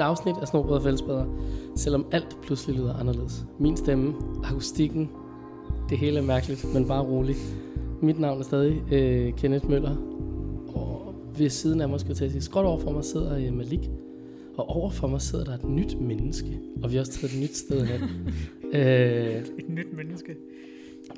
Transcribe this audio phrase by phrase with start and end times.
[0.00, 1.24] et afsnit af Snobrød og Fællesbader,
[1.76, 3.44] selvom alt pludselig lyder anderledes.
[3.58, 4.14] Min stemme,
[4.44, 5.10] akustikken,
[5.90, 7.38] det hele er mærkeligt, men bare roligt.
[8.02, 9.96] Mit navn er stadig øh, Kenneth Møller,
[10.74, 13.36] og ved siden af mig, skal jeg til at sige, skråt over for mig sidder
[13.36, 13.90] øh, Malik,
[14.56, 17.40] og over for mig sidder der et nyt menneske, og vi har også taget et
[17.40, 18.00] nyt sted hen.
[18.80, 20.36] øh, Et nyt menneske.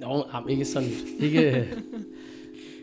[0.00, 0.88] Nå, jamen, ikke sådan.
[1.20, 1.60] Ikke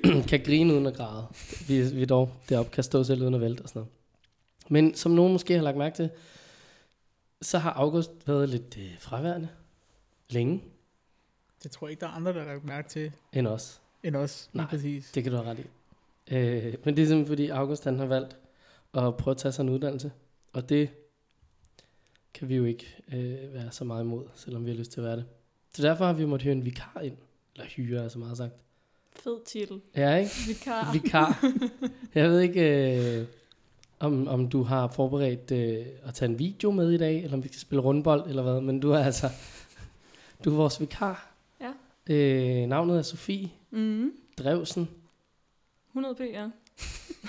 [0.03, 1.23] øh, kan grine uden at græde.
[1.67, 3.98] Vi, vi dog deroppe, kan stå selv uden at vælte og sådan noget.
[4.69, 6.09] Men som nogen måske har lagt mærke til,
[7.41, 9.47] så har August været lidt øh, fraværende.
[10.29, 10.63] Længe
[11.63, 13.81] Det tror jeg ikke, der er andre, der har lagt mærke til end os.
[14.03, 14.49] end os.
[14.53, 15.11] Nej, præcis.
[15.11, 15.65] Det kan du have ret i.
[16.35, 18.37] Øh, men det er simpelthen fordi August han har valgt
[18.93, 20.11] at prøve at tage sig en uddannelse.
[20.53, 20.89] Og det
[22.33, 25.05] kan vi jo ikke øh, være så meget imod, selvom vi har lyst til at
[25.05, 25.25] være det.
[25.73, 27.17] Så derfor har vi måttet hyre en vikar ind.
[27.55, 28.53] Eller hyre, er så meget sagt.
[29.11, 29.81] Fed titel.
[29.95, 30.31] Ja, ikke?
[30.47, 30.93] Vikar.
[30.93, 31.45] Vikar.
[32.15, 32.61] Jeg ved ikke,
[33.19, 33.25] øh,
[33.99, 37.43] om, om du har forberedt øh, at tage en video med i dag, eller om
[37.43, 38.61] vi skal spille rundbold, eller hvad.
[38.61, 39.27] Men du er altså,
[40.45, 41.31] du er vores vikar.
[41.61, 41.71] Ja.
[42.13, 44.11] Øh, navnet er Sofie Mm.
[44.37, 44.89] Drevsen,
[45.91, 46.47] 100 p, ja.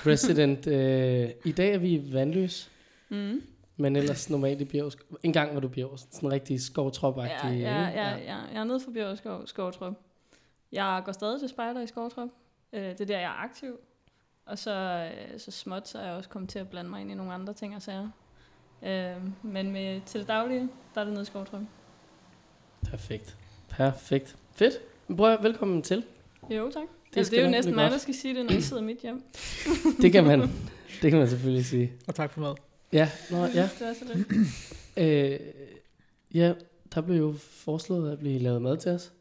[0.02, 0.66] president.
[0.66, 2.70] øh, I dag er vi Vandløs,
[3.08, 3.42] Mm.
[3.76, 4.92] men ellers normalt i Bjerg.
[5.22, 8.06] En gang var du Bjerg, sådan en rigtig skovtrop Ja, ja, ja, ja,
[8.52, 9.94] Jeg er nede for Bjørskov, Skovtrup.
[10.72, 12.28] Jeg går stadig til spejder i Skovtrup.
[12.72, 13.78] Øh, Det er der, jeg er aktiv.
[14.46, 14.70] Og så,
[15.34, 17.32] øh, så småt, så er jeg også kommet til at blande mig ind i nogle
[17.32, 18.08] andre ting og sager.
[18.82, 21.60] Øh, Men med, til det daglige, der er det nede i Skovtrup.
[22.90, 23.36] Perfekt.
[23.68, 24.36] Perfekt.
[24.54, 24.74] Fedt.
[25.16, 26.04] Prøv at velkommen til.
[26.50, 26.82] Jo, tak.
[26.82, 28.82] Det Det, altså, det er jo næsten mig, der skal sige det, når I sidder
[28.82, 29.22] i mit hjem.
[30.02, 30.40] Det kan man,
[31.02, 31.92] det kan man selvfølgelig sige.
[32.08, 32.54] Og tak for mad.
[32.92, 33.68] Ja, nå, ja.
[33.78, 34.28] Det er så lidt.
[34.96, 35.40] Øh,
[36.34, 36.54] ja,
[36.94, 39.12] der blev jo foreslået at blive lavet mad til os.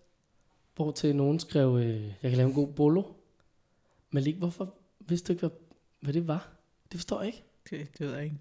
[0.76, 3.04] Hvor til nogen skrev, øh, jeg kan lave en god bolo.
[4.12, 4.74] Malik, hvorfor
[5.10, 5.58] vidste du ikke, hvad,
[6.02, 6.50] hvad det var?
[6.92, 7.44] Det forstår jeg ikke.
[7.70, 8.38] Det, det ved jeg ikke.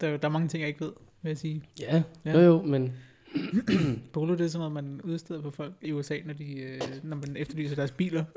[0.00, 0.92] Der, er der er mange ting, jeg ikke ved,
[1.22, 1.62] vil jeg sige.
[1.80, 2.32] Ja, Ja.
[2.32, 2.92] jo jo, men
[4.12, 7.16] Bolo, det er sådan noget, man udsteder på folk i USA, når, de, øh, når
[7.16, 8.24] man efterlyser deres biler.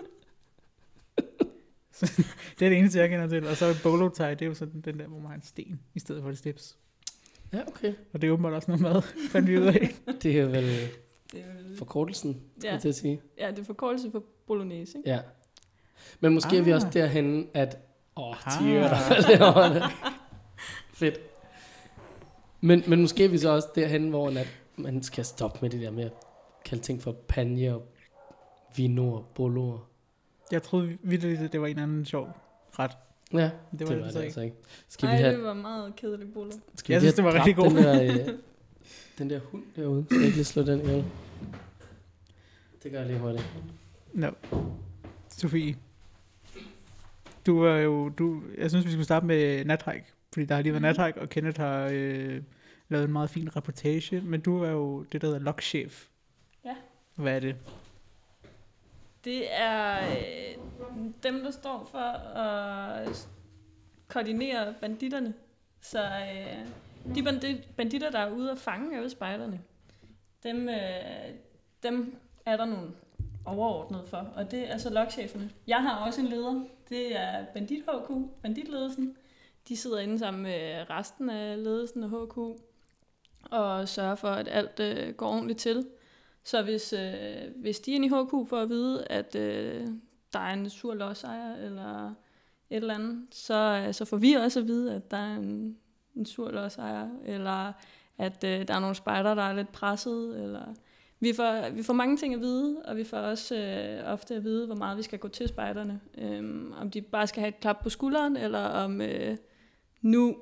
[2.59, 3.47] Det er det eneste, jeg kender til.
[3.47, 5.41] Og så er bolo tie, det er jo sådan den der, hvor man har en
[5.41, 6.77] sten, i stedet for et slips.
[7.53, 7.93] ja, okay.
[8.13, 9.89] Og det er åbenbart også noget mad, fandt vi ud af.
[10.23, 10.63] Det er vel
[11.31, 12.73] Det er forkortelsen, skal Ja.
[12.73, 13.21] jeg til at sige.
[13.37, 15.09] ja, det er forkortelse for bolognese, ikke?
[15.09, 15.19] Ja.
[16.19, 16.57] Men måske ah.
[16.57, 16.75] er vi Ah.
[16.75, 17.77] også derhen, at...
[18.17, 18.59] Åh, Ah.
[18.59, 19.89] tiger, der faldt herovre.
[20.93, 21.19] Fedt.
[22.61, 25.81] Men, men måske er vi så også derhen, hvor at man skal stoppe med det
[25.81, 26.11] der med at
[26.65, 27.85] kalde ting for panje og
[28.75, 29.77] vino og bolo.
[30.51, 32.29] Jeg troede vildt, at det var en eller anden sjov
[32.79, 32.91] ret.
[33.33, 34.25] Ja, Det det var var det, det så ikke.
[34.27, 34.55] altså ikke.
[34.87, 36.51] Skal Nej, vi have, det var meget kedelig bolo.
[36.75, 37.65] skal Jeg vi synes, det var rigtig god.
[37.69, 38.29] Den der, øh,
[39.17, 40.05] den der hund derude.
[40.05, 41.05] Skal jeg ikke lige slå den ihjel?
[42.83, 43.45] Det gør jeg lige hurtigt.
[44.13, 44.29] No.
[45.29, 45.75] Sofie.
[47.45, 50.73] Du er jo, du, jeg synes, vi skulle starte med nathike, fordi der har lige
[50.73, 50.97] været Mhm.
[50.99, 52.41] nathike, og Kenneth har øh,
[52.89, 56.07] lavet en meget fin reportage, men du er jo det, der hedder lokchef.
[56.65, 56.75] Ja.
[57.15, 57.55] Hvad er det?
[59.25, 60.55] Det er øh,
[61.23, 63.29] dem, der står for at
[64.07, 65.33] koordinere banditterne.
[65.81, 66.65] Så øh,
[67.15, 69.59] de bandi- banditter, der er ude at fange af spejderne,
[70.43, 70.75] dem, øh,
[71.83, 72.87] dem er der nogle
[73.49, 75.49] overordnet for, og det er så lokcheferne.
[75.67, 78.11] Jeg har også en leder, det er Bandit HQ,
[78.41, 79.17] banditledelsen.
[79.67, 82.37] De sidder inde sammen med resten af ledelsen af HQ
[83.51, 85.87] og sørger for, at alt øh, går ordentligt til.
[86.43, 89.87] Så hvis, øh, hvis de er inde i HQ for at vide, at øh,
[90.33, 92.09] der er en sur lodsejer eller
[92.69, 95.77] et eller andet, så, øh, så får vi også at vide, at der er en,
[96.15, 97.73] en sur lodsejer, eller
[98.17, 100.73] at øh, der er nogle spejder, der er lidt presset, eller
[101.19, 104.43] vi får, vi får mange ting at vide, og vi får også øh, ofte at
[104.43, 105.99] vide, hvor meget vi skal gå til spejderne.
[106.17, 109.37] Øhm, om de bare skal have et klap på skulderen, eller om øh,
[110.01, 110.37] nu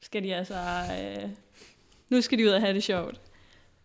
[0.00, 0.54] skal de altså,
[1.02, 1.28] øh,
[2.10, 3.20] nu skal de ud og have det sjovt.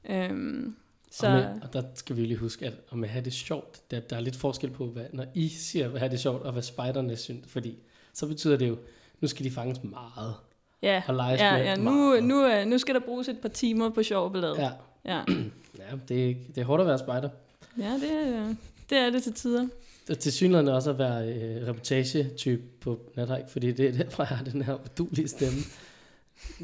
[0.09, 0.75] Øhm,
[1.11, 1.27] Så...
[1.27, 3.99] Og, med, og der skal vi lige huske, at med at have det sjovt, der,
[3.99, 6.63] der er lidt forskel på, hvad, når I siger at have det sjovt, og hvad
[6.63, 7.47] spejderne synes.
[7.47, 7.77] Fordi
[8.13, 8.77] så betyder det jo,
[9.21, 10.35] nu skal de fanges meget.
[10.81, 12.23] ja, Og leges ja, med ja nu, meget.
[12.23, 14.61] nu, øh, nu skal der bruges et par timer på sjov ballade.
[14.61, 14.71] Ja,
[15.05, 15.23] Ja,
[15.79, 17.29] ja det, er, det er hårdt at være spejder.
[17.77, 18.55] ja det, er-
[18.89, 19.67] det er det til tider.
[20.09, 24.27] Og til synligheden også at være øh, reportage-type på Nathike, fordi det er derfor, jeg
[24.37, 25.59] har den her udulige stemme.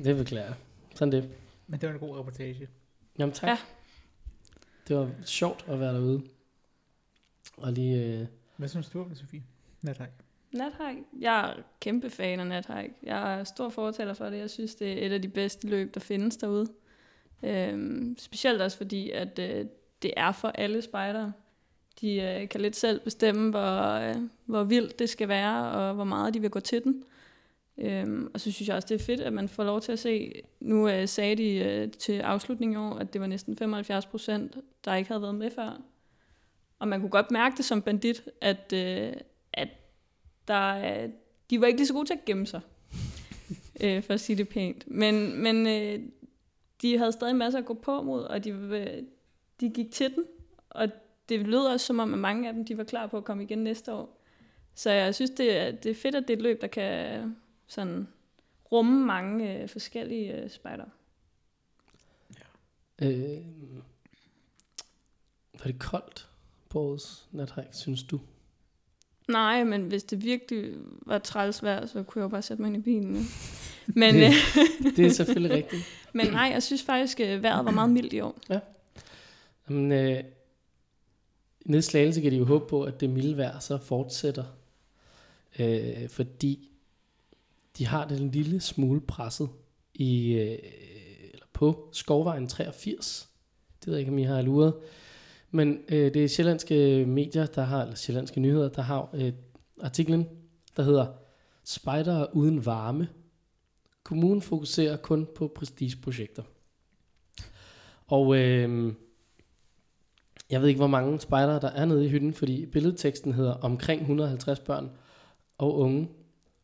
[0.03, 0.53] Det beklager jeg.
[0.95, 1.29] Sådan det.
[1.67, 2.67] Men det var en god reportage.
[3.19, 3.47] Jamen tak.
[3.47, 3.51] Ja.
[3.51, 3.57] Ja.
[4.87, 6.21] Det var sjovt at være derude.
[7.57, 8.05] Og lige...
[8.19, 8.25] Øh,
[8.57, 9.43] Hvad synes du om det, Sofie?
[9.81, 10.11] Nathike.
[10.53, 11.03] Nathike.
[11.19, 12.93] Jeg er kæmpe fan af Nathike.
[13.03, 14.37] Jeg er stor fortaler for det.
[14.37, 16.67] Jeg synes, det er et af de bedste løb, der findes derude.
[17.43, 19.65] Øhm, specielt også fordi, at øh,
[20.01, 21.33] det er for alle spejdere.
[22.01, 24.15] De øh, kan lidt selv bestemme, hvor, øh,
[24.45, 27.03] hvor vildt det skal være, og hvor meget de vil gå til den.
[27.77, 29.99] Øhm, og så synes jeg også, det er fedt, at man får lov til at
[29.99, 34.05] se, nu øh, sagde de øh, til afslutningen i år, at det var næsten 75
[34.05, 35.81] procent, der ikke havde været med før.
[36.79, 39.13] Og man kunne godt mærke det som bandit, at, øh,
[39.53, 39.67] at
[40.47, 41.09] der, øh,
[41.49, 42.61] de var ikke lige så gode til at gemme sig,
[43.83, 44.83] øh, for at sige det pænt.
[44.87, 45.99] Men, men øh,
[46.81, 49.03] de havde stadig masser at gå på mod, og de, øh,
[49.59, 50.25] de gik til den.
[50.69, 50.89] Og
[51.29, 53.43] det lød også som om, at mange af dem de var klar på at komme
[53.43, 54.21] igen næste år.
[54.75, 57.35] Så jeg synes, det er, det er fedt, at det er et løb, der kan
[57.67, 58.07] sådan
[58.71, 60.85] rumme mange øh, forskellige øh, spejder.
[63.01, 63.45] Øh,
[65.53, 66.29] var det koldt
[66.69, 68.19] på årets nathike, synes du?
[69.31, 70.73] Nej, men hvis det virkelig
[71.05, 73.15] var træls vejr, så kunne jeg jo bare sætte mig ind i bilen.
[73.15, 73.21] ja.
[73.95, 74.21] Men, Det-
[74.85, 75.83] øh, Det er selvfølgelig rigtigt.
[76.13, 78.39] men nej, jeg synes faktisk, at vejret var meget mildt i år.
[79.67, 80.23] Men, øh,
[81.65, 84.43] nede i Slagelse kan de jo håbe på, at det milde vejr så fortsætter.
[85.59, 86.69] Øh, fordi
[87.77, 89.49] de har det en lille smule presset
[89.93, 90.57] i, øh,
[91.33, 93.29] eller på Skovvejen 83.
[93.79, 94.73] Det ved jeg ikke, om I har luret.
[95.51, 99.33] Men øh, det er sjællandske medier, der har, eller sjællandske nyheder, der har øh,
[99.81, 100.27] artiklen,
[100.77, 101.07] der hedder
[101.63, 103.07] Spejdere uden varme.
[104.03, 106.43] Kommunen fokuserer kun på prestigeprojekter.
[108.07, 108.93] Og øh,
[110.49, 114.01] jeg ved ikke, hvor mange spejdere der er nede i hytten, fordi billedteksten hedder omkring
[114.01, 114.89] 150 børn
[115.57, 116.09] og unge.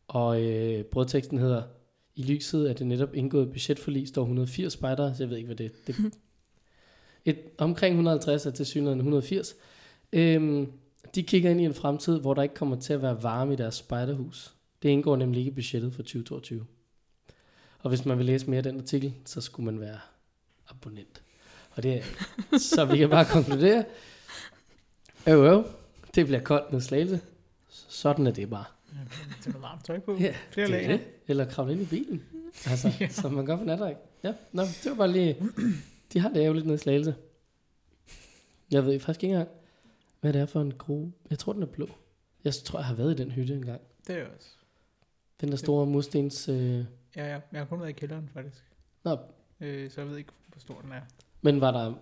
[0.07, 1.63] Og øh, brødteksten hedder,
[2.15, 5.55] i lyset af det netop indgået budgetforlig, står 180 spejdere, så jeg ved ikke, hvad
[5.55, 5.71] det.
[5.87, 5.95] Det,
[7.27, 9.55] et, omkring 150 er til synligheden 180.
[10.13, 10.71] Øhm,
[11.15, 13.55] de kigger ind i en fremtid, hvor der ikke kommer til at være varme i
[13.55, 14.53] deres spejderhus.
[14.83, 16.65] Det indgår nemlig ikke i budgettet for 2022.
[17.79, 19.99] Og hvis man vil læse mere af den artikel, så skulle man være
[20.69, 21.21] abonnent.
[21.71, 22.01] Og det er,
[22.75, 23.83] så vi kan bare konkludere,
[25.27, 25.65] øv, øv,
[26.15, 27.19] det bliver koldt med slagelse.
[27.69, 28.65] Sådan er det bare.
[29.41, 30.17] Til noget varmt tøj på.
[30.19, 31.01] Ja, Flere det er det.
[31.27, 32.23] Eller kravle ind i bilen.
[32.65, 32.93] Altså, Ja.
[33.05, 33.09] ja.
[33.09, 33.95] som man gør på natræk.
[34.23, 35.37] Ja, nå, det var bare lige...
[36.13, 37.15] De har det ærgerligt nede i slagelse.
[38.71, 39.49] Jeg ved faktisk ikke engang,
[40.21, 41.13] hvad det er for en grue.
[41.29, 41.89] Jeg tror, den er blå.
[42.43, 43.81] Jeg tror, jeg har været i den hytte engang.
[44.07, 44.49] Det er også.
[45.41, 46.49] Den der store murstens...
[46.49, 46.55] Øh...
[47.15, 47.39] Ja, ja.
[47.51, 48.63] Jeg har kun været i kælderen, faktisk.
[49.03, 49.17] Nå,
[49.59, 51.01] Øh, så jeg ved ikke, hvor stor den er.
[51.41, 51.93] men var der,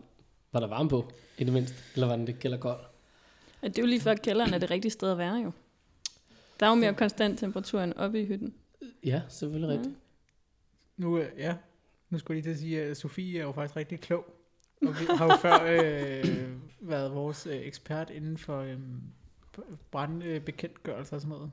[0.52, 1.76] var der varme på, i det mindste?
[1.94, 2.80] Eller var den det gælder godt?
[3.62, 5.52] Og det er jo lige før, at kælderen er det rigtige sted at være jo.
[6.60, 8.54] Der er jo mere konstant temperatur end oppe i hytten.
[9.04, 9.74] Ja, selvfølgelig Ja.
[9.78, 9.96] rigtigt.
[10.98, 11.56] Nu, øh, ja.
[12.10, 14.26] Nu skulle jeg lige til at sige, at Sofie er jo faktisk rigtig klog.
[14.82, 16.50] Og vi har jo før øh,
[16.82, 18.78] været vores øh, ekspert inden for øh,
[19.92, 21.52] brandbekendtgørelse og sådan noget.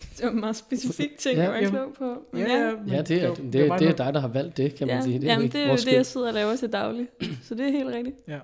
[0.00, 1.94] Det var en meget specifik ting, Ja, ja, jeg var ikke jamen.
[1.94, 2.24] klog på.
[2.32, 4.74] Men men Ja, det er, det, det, var det er dig, der har valgt det,
[4.74, 5.20] kan man ja, sige.
[5.20, 7.08] Det er jo jamen, det er jo det, jeg sidder og laver til daglig.
[7.42, 8.16] Så det er helt rigtigt.
[8.28, 8.38] Ja.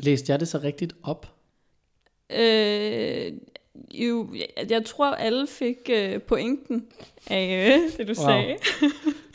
[0.00, 1.26] Læste jeg det så rigtigt op?
[2.30, 3.32] Øh,
[3.94, 6.86] jo, jeg, jeg tror, alle fik øh, pointen
[7.30, 8.28] af øh, det, du Wow.
[8.28, 8.56] sagde.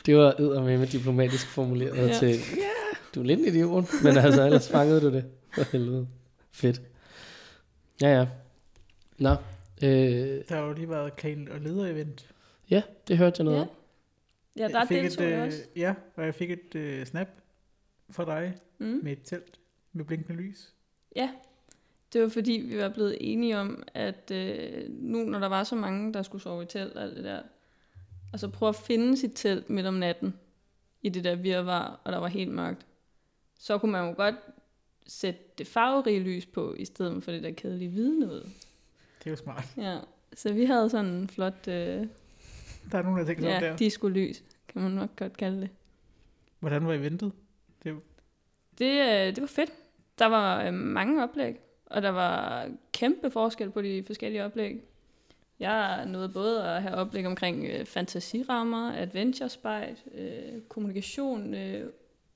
[0.07, 2.05] Det var eddermame med diplomatisk formuleret Ja.
[2.05, 2.13] ja.
[2.19, 2.69] til, ja,
[3.15, 5.25] du er lidt en idiot, men altså ellers fangede du det.
[5.55, 6.07] For helvede.
[6.51, 6.81] Fedt.
[8.01, 8.27] Ja, ja.
[9.19, 9.29] Nå,
[9.83, 9.87] øh,
[10.49, 12.25] Der har jo lige været klan- og leder-event.
[12.69, 13.61] ja, det hørte jeg noget Ja.
[13.61, 13.67] om.
[14.57, 15.63] Ja, der fik deltog et, jeg øh, også.
[15.75, 17.27] Ja, og jeg fik et øh, snap
[18.09, 18.99] fra dig Mm.
[19.03, 19.59] med et telt
[19.93, 20.73] med blinkende lys.
[21.15, 21.29] Ja,
[22.13, 25.75] det var fordi, vi var blevet enige om, at øh, nu, når der var så
[25.75, 27.39] mange, der skulle sove i telt og alt det der,
[28.33, 30.33] og så prøve at finde sit telt midt om natten
[31.01, 32.85] i det der virvar, og der var helt mørkt,
[33.59, 34.35] så kunne man jo godt
[35.07, 38.43] sætte det farverige lys på, i stedet for det der kedelige hvide noget.
[39.19, 39.73] Det er jo smart.
[39.77, 39.97] Ja,
[40.35, 42.07] så vi havde sådan en flot øh,
[42.91, 43.77] Der er nogen, der tænker ja, der.
[43.77, 45.69] disco-lys, kan man nok godt kalde det.
[46.59, 47.31] Hvordan var eventet?
[47.83, 47.95] Det,
[48.79, 49.71] Det, øh, det var fedt.
[50.19, 51.55] Der var øh, mange oplæg,
[51.85, 54.81] og der var kæmpe forskel på de forskellige oplæg.
[55.59, 61.89] Jeg nåede både at have oplæg omkring øh, fantasirammer, adventure spejl, øh, kommunikation øh,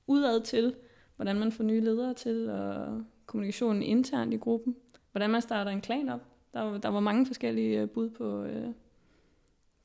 [0.06, 0.74] udad til,
[1.16, 4.76] hvordan man får nye ledere til, og kommunikationen internt i gruppen,
[5.12, 6.20] hvordan man starter en klan op.
[6.54, 8.68] Der var, der var mange forskellige øh, bud på, øh,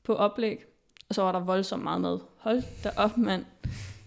[0.04, 0.66] på oplæg.
[1.10, 2.20] Og så var der voldsomt meget med.
[2.38, 3.46] Hold da op, mand.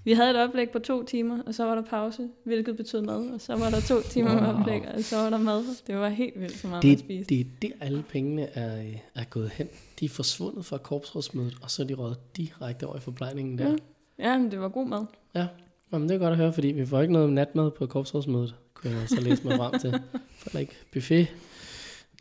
[0.05, 3.31] Vi havde et oplæg på to timer, og så var der pause, hvilket betød mad.
[3.31, 4.61] Og så var der to timer med Wow.
[4.61, 5.65] oplæg, og så var der mad.
[5.87, 7.35] Det var helt vildt så meget, Det, spiste.
[7.35, 9.69] det er der, alle pengene er, øh, er gået hen.
[10.01, 13.65] De er forsvundet fra korpsrådsmødet, og så er de røget direkte over i forplejningen der.
[13.65, 13.77] Ja.
[14.19, 14.31] Ja.
[14.31, 15.05] Ja, men det var god mad.
[15.93, 18.91] Jamen, det er godt at høre, fordi vi får ikke noget natmad på korpsrådsmødet, kunne
[18.97, 20.01] jeg så læse mig frem til.
[20.39, 21.29] For ikke buffet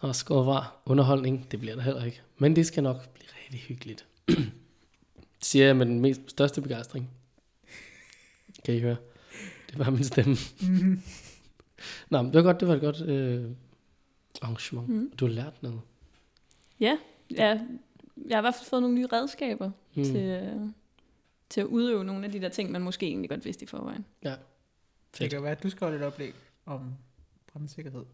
[0.02, 2.22] og skåret var underholdning, det bliver der heller ikke.
[2.38, 4.06] Men det skal nok blive rigtig hyggeligt.
[4.28, 4.52] Det
[5.42, 7.10] siger jeg med den mest største begejstring.
[8.66, 8.98] Kan I høre?
[9.70, 10.36] Det var min stemme.
[10.62, 11.02] mm-hmm.
[12.10, 13.52] Nå, men det var godt, det var et godt øh,
[14.42, 14.90] arrangement.
[14.90, 15.12] Mm.
[15.20, 15.82] Du har lært noget.
[16.80, 16.98] Ja,
[17.32, 17.48] ja,
[18.28, 20.04] jeg har i hvert fald fået nogle nye redskaber Mm.
[20.04, 20.70] til, øh,
[21.50, 24.06] til at udøve nogle af de der ting, man måske egentlig godt vidste i forvejen.
[24.24, 24.38] Det
[25.14, 25.32] Fedt.
[25.32, 26.34] kan være, at du skal holde et oplæg
[26.66, 26.94] om
[27.54, 28.06] brandsikkerhed.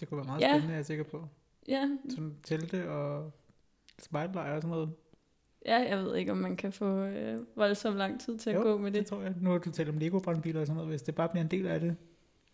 [0.00, 0.50] Det kunne være meget Ja.
[0.52, 1.28] spændende, jeg er sikker på.
[1.68, 3.32] Ja, Sådan telte og
[4.02, 4.90] spejlblejre og sådan noget.
[5.64, 8.60] Ja, jeg ved ikke, om man kan få øh, voldsomt lang tid til at Jo,
[8.62, 9.06] gå med det det.
[9.06, 9.34] tror jeg.
[9.40, 10.90] Nu har du talt om Lego-brandbiler og sådan noget.
[10.90, 11.96] Hvis det bare bliver en del af det.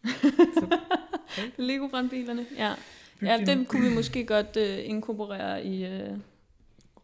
[1.58, 2.74] Lego-brandbilerne, ja.
[3.20, 5.84] byg Ja, dem kunne vi måske godt øh, inkorporere i...
[5.86, 6.08] Øh,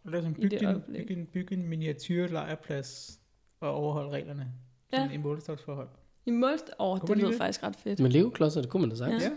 [0.04, 1.00] Lad os i bygge, det oplæg.
[1.06, 3.20] bygge, en, bygge en miniatyr lejrplads
[3.60, 4.46] og overholde reglerne.
[4.92, 4.96] Ja.
[4.98, 5.88] Sådan i målestoksforhold.
[6.26, 6.70] I Målst...
[6.78, 8.00] Åh, oh, det lyder ikke faktisk ret fedt.
[8.00, 9.10] Men Lego-klodser, det kunne man da sagt.
[9.12, 9.18] Ja.
[9.18, 9.30] Ja.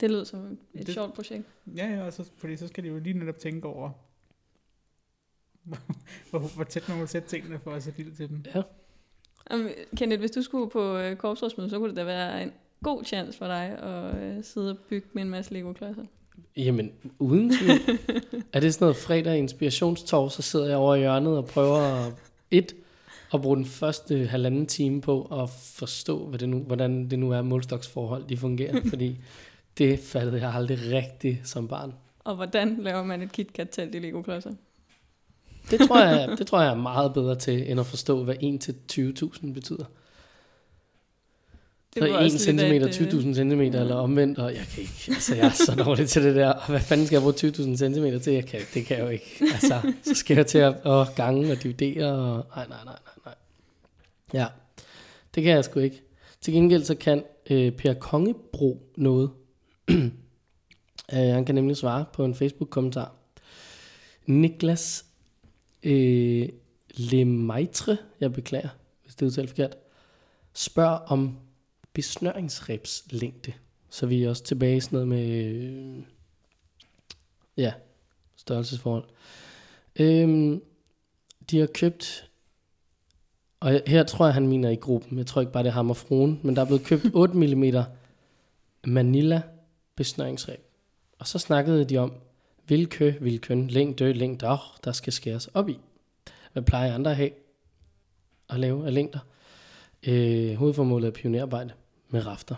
[0.00, 0.94] Det lyder som et Det- det...
[0.94, 1.44] sjovt projekt.
[1.76, 3.90] Ja, ja, og så, fordi så skal de jo lige netop tænke over,
[6.30, 8.42] hvor, hvor tæt man må sætte tingene for at sætte ild til dem.
[9.54, 13.04] Um, Kenneth, hvis du skulle på øh, korpsrådsmøde, så kunne det da være en god
[13.04, 16.04] chance for dig at øh, sidde og bygge med en masse Lego-klodser.
[16.56, 17.98] Jamen, uden tvivl.
[18.52, 22.12] er det sådan noget fredag inspirationstår, så sidder jeg over i hjørnet og prøver at,
[22.50, 22.74] et,
[23.34, 27.30] at bruge den første halvanden time på at forstå, hvad det nu, hvordan det nu
[27.30, 29.18] er, målstoksforhold de fungerer, fordi
[29.78, 31.94] det fattede jeg aldrig rigtigt som barn.
[32.18, 34.52] Og hvordan laver man et KitKat-telt i Lego-klodser?
[35.70, 38.60] Det tror, jeg, det tror jeg er meget bedre til, end at forstå, hvad 1
[38.60, 39.84] til 20.000 betyder.
[41.94, 44.66] Så var 1 også cm, lidt af et, øh, 20.000 cm, eller omvendt, og jeg
[44.74, 47.22] kan ikke, altså jeg er så dårlig til det der, og hvad fanden skal jeg
[47.22, 48.32] bruge 20.000 cm til?
[48.32, 49.42] Jeg kan, det kan jeg jo ikke.
[49.52, 53.14] Altså, så skal jeg til at, at gange og dividere, og nej, nej, nej, nej,
[53.24, 53.34] nej.
[54.32, 54.46] Ja,
[55.34, 56.02] det kan jeg sgu ikke.
[56.40, 59.30] Til gengæld så kan øh, Per Kongebro noget.
[59.90, 60.02] øh,
[61.12, 63.12] han kan nemlig svare på en Facebook-kommentar.
[64.26, 65.04] Niklas
[65.82, 66.48] øh,
[66.94, 68.68] Lemaitre, jeg beklager,
[69.02, 69.76] hvis det er udtalt forkert,
[70.52, 71.38] spørger om
[71.92, 73.52] besnøringsrebslængde.
[73.90, 76.02] Så vi er også tilbage i sådan noget med, øh,
[77.56, 77.72] ja,
[78.36, 79.04] størrelsesforhold.
[79.98, 80.62] Øhm,
[81.50, 82.30] de har købt,
[83.60, 85.90] og her tror jeg, han mener i gruppen, jeg tror ikke bare, det er ham
[85.90, 87.64] og fruen, men der er blevet købt 8 mm
[88.86, 89.42] Manila
[89.96, 90.60] besnøringsreb.
[91.18, 92.12] Og så snakkede de om,
[92.68, 95.80] hvilke, hvilken, længde, længder, der skal skæres op i.
[96.52, 97.30] Hvad plejer andre at have
[98.50, 99.18] at lave af længder?
[100.08, 101.74] Øh, hovedformålet er pionerarbejde
[102.08, 102.56] med rafter.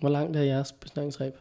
[0.00, 1.34] Hvor langt er jeres besnøringsreb?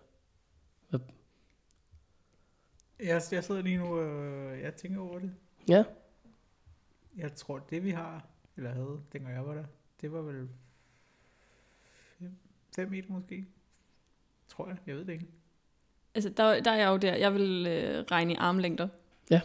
[2.99, 5.31] Jeg, jeg sidder lige nu og jeg tænker over det.
[5.69, 5.83] Ja,
[7.17, 8.25] Jeg tror, det vi har,
[8.57, 9.65] eller havde, dengang jeg var der,
[10.01, 10.49] det var vel
[12.75, 13.45] 5 meter måske.
[14.47, 15.27] Tror jeg, jeg ved det ikke.
[16.15, 17.15] Altså, der, der er jeg jo der.
[17.15, 18.87] Jeg vil øh, regne i armlængder.
[19.31, 19.41] Ja.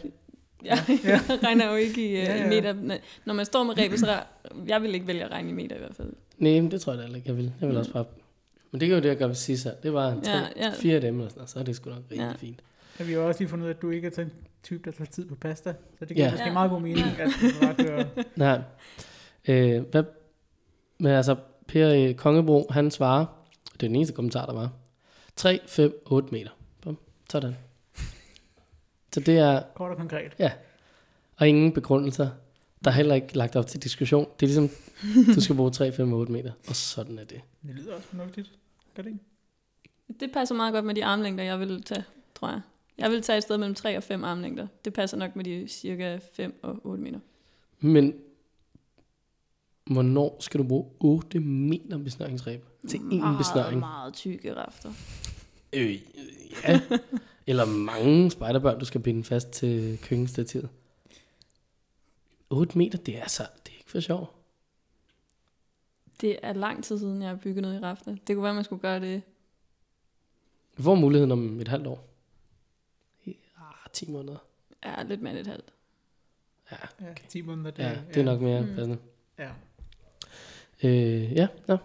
[0.65, 2.97] Ja, jeg regner jo ikke i, øh, Ja, ja, i meter.
[3.25, 4.19] Når man står med rebet, så er,
[4.67, 6.13] jeg vil ikke vælge at regne i meter i hvert fald.
[6.37, 7.53] nej, men det tror jeg da heller ikke, jeg vil.
[7.61, 8.05] Jeg vil også bare...
[8.71, 9.71] Men det kan jo det, jeg gør ved sidst her.
[9.83, 10.69] Det var en tre, Ja, ja.
[10.69, 12.31] fire af dem, eller sådan noget, så er det sgu nok rigtig Ja.
[12.31, 12.61] fint.
[12.99, 14.33] Ja, vi har også lige fundet ud af, at du ikke er sådan en
[14.63, 15.73] type, der tager tid på pasta.
[15.99, 16.31] Så det giver Ja.
[16.31, 16.53] måske Ja.
[16.53, 18.05] meget god mening, at du bare kører.
[18.35, 18.61] Nej.
[19.47, 20.03] Øh, hvad,
[20.97, 21.35] men altså,
[21.67, 23.25] Per øh, Kongebro, han svarer,
[23.73, 24.69] det er den eneste kommentar, der var,
[25.35, 26.49] 3, 5, 8 meter.
[27.31, 27.55] Sådan.
[29.13, 30.33] Så det er, Kort og konkret.
[31.37, 32.29] og ingen begrundelser.
[32.83, 34.27] Der er heller ikke lagt op til diskussion.
[34.39, 34.69] Det er ligesom,
[35.35, 37.41] du skal bruge 3, 5, 8 meter, og sådan er det.
[37.61, 38.51] Det lyder også fornuftigt.
[38.95, 39.23] Gør det ikke?
[40.19, 42.03] Det passer meget godt med de armlængder, jeg vil tage,
[42.35, 42.61] tror jeg.
[42.97, 44.67] Jeg vil tage et sted mellem 3 og 5 armlængder.
[44.85, 47.19] Det passer nok med de cirka 5 og 8 meter.
[47.79, 48.13] Men
[49.85, 53.79] hvornår skal du bruge 8 meter besnøringsreb til en meget, besnøring?
[53.79, 54.89] meget tykke rafter.
[55.73, 55.93] Øh,
[56.63, 56.81] ja.
[57.47, 60.69] Eller mange spejderbørn, du skal binde fast til køkkenstativet.
[62.49, 64.33] 8 meter, det er så, det er ikke for sjov.
[66.21, 68.15] Det er lang tid siden, jeg har bygget noget i rafter.
[68.27, 69.21] Det kunne være, man skulle gøre det.
[70.77, 72.07] Du får muligheden om et halvt år.
[73.27, 73.33] Ja,
[73.93, 74.37] 10 måneder.
[74.85, 75.73] Ja, lidt mere end et halvt.
[76.71, 77.71] Ja, Ja, 10 måneder.
[77.71, 78.75] Det, ja det er nok mere Mm.
[78.75, 78.97] passende.
[79.39, 79.49] Ja.
[80.83, 81.77] Øh, ja, ja.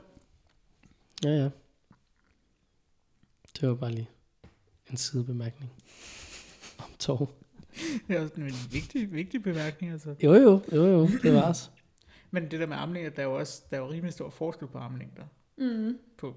[1.24, 1.48] Ja, ja.
[3.64, 4.10] Det var bare lige
[4.90, 5.72] en sidebemærkning
[6.78, 7.30] om tog.
[8.08, 9.92] Det er også en vigtig, vigtig bemærkning.
[9.92, 10.14] Altså.
[10.24, 11.72] Jo, jo, jo, jo, det var os.
[12.30, 14.68] Men det der med armlængder, der er jo også der er jo rimelig stor forskel
[14.68, 15.22] på armlængder.
[15.56, 15.98] Mm.
[16.16, 16.34] På,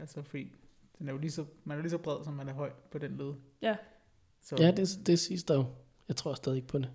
[0.00, 0.52] altså fordi
[0.98, 2.70] den er jo lige så, man er jo lige så bred, som man er høj
[2.90, 3.32] på den led.
[3.62, 3.76] Ja.
[4.42, 5.64] Så Ja, det, det siges der jo.
[6.08, 6.90] Jeg tror stadig ikke på det.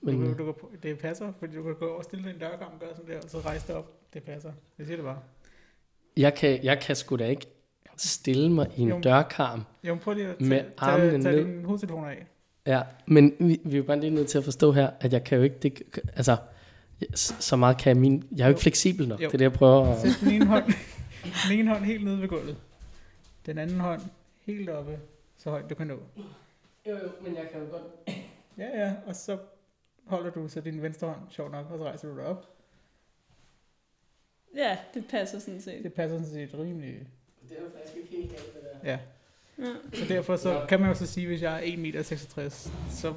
[0.00, 2.30] Men, du, øh, kan- du, kan, det passer, fordi du kan gå over og stille
[2.30, 4.12] en dørgang, gøre sådan der, og så rejse dig op.
[4.14, 4.52] Det passer.
[4.78, 5.20] Jeg siger det bare.
[6.16, 7.46] jeg, kan, jeg kan sgu da ikke
[7.98, 9.00] stille mig i en Jo.
[9.00, 9.64] dørkarm.
[9.84, 11.64] Jo, men prøv lige at Med tage, armene tage, tage ned.
[11.64, 12.26] hovedtelefoner af.
[12.66, 15.24] Ja, men vi, vi er jo bare lige nødt til at forstå her, at jeg
[15.24, 15.82] kan jo ikke, det,
[16.16, 16.36] altså,
[17.14, 18.62] så så meget kan jeg min, jeg er jo ikke Jo.
[18.62, 19.26] fleksibel nok, Jo.
[19.26, 20.64] det er det, jeg prøver at, Sæt den ene hånd,
[21.48, 22.56] den ene hånd helt nede ved gulvet.
[23.46, 24.00] Den anden hånd
[24.46, 24.98] helt oppe,
[25.38, 25.94] så højt du kan nå.
[26.86, 27.82] Jo, jo, men jeg kan jo godt...
[28.58, 29.38] Ja, ja, og så
[30.06, 32.48] holder du så din venstre hånd, sjovt nok, og så rejser du dig op.
[34.56, 35.82] Ja, det passer sådan set.
[35.84, 37.08] Det passer sådan set rimelig...
[37.48, 38.90] Det er jo faktisk ikke helt galt, det der.
[38.90, 38.98] Ja,
[39.58, 39.74] Ja.
[39.98, 42.02] så derfor så kan man jo så sige, hvis jeg er 1,66 meter,
[42.90, 43.14] så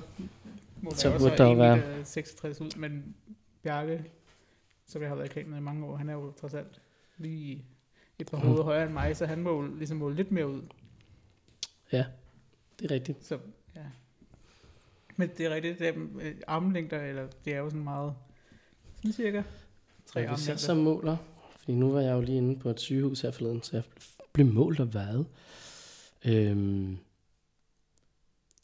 [0.81, 3.15] må Så jeg også der være- 1,66 meter 66 ud, men
[3.63, 4.03] Bjarke,
[4.85, 6.81] som jeg har været i klanen i mange år, han er jo trods alt
[7.17, 7.65] lige
[8.19, 8.43] et par Mm.
[8.43, 10.61] hoveder højere end mig, så han må ligesom måle lidt mere ud.
[11.91, 13.25] Det er rigtigt.
[13.25, 13.37] Så,
[13.75, 13.81] ja.
[15.15, 18.13] Men det er rigtigt, det er, øh, armlængder, eller det er jo sådan meget,
[18.95, 19.43] sådan cirka,
[20.05, 20.55] tre Og hvis jeg armlængder.
[20.57, 21.17] så måler,
[21.59, 23.83] fordi nu var jeg jo lige inde på et sygehus her forleden, så jeg
[24.33, 25.23] blev målt og hvad?
[26.25, 26.97] Øhm,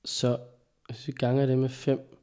[0.06, 0.40] så
[0.86, 2.18] hvis vi ganger det med 5,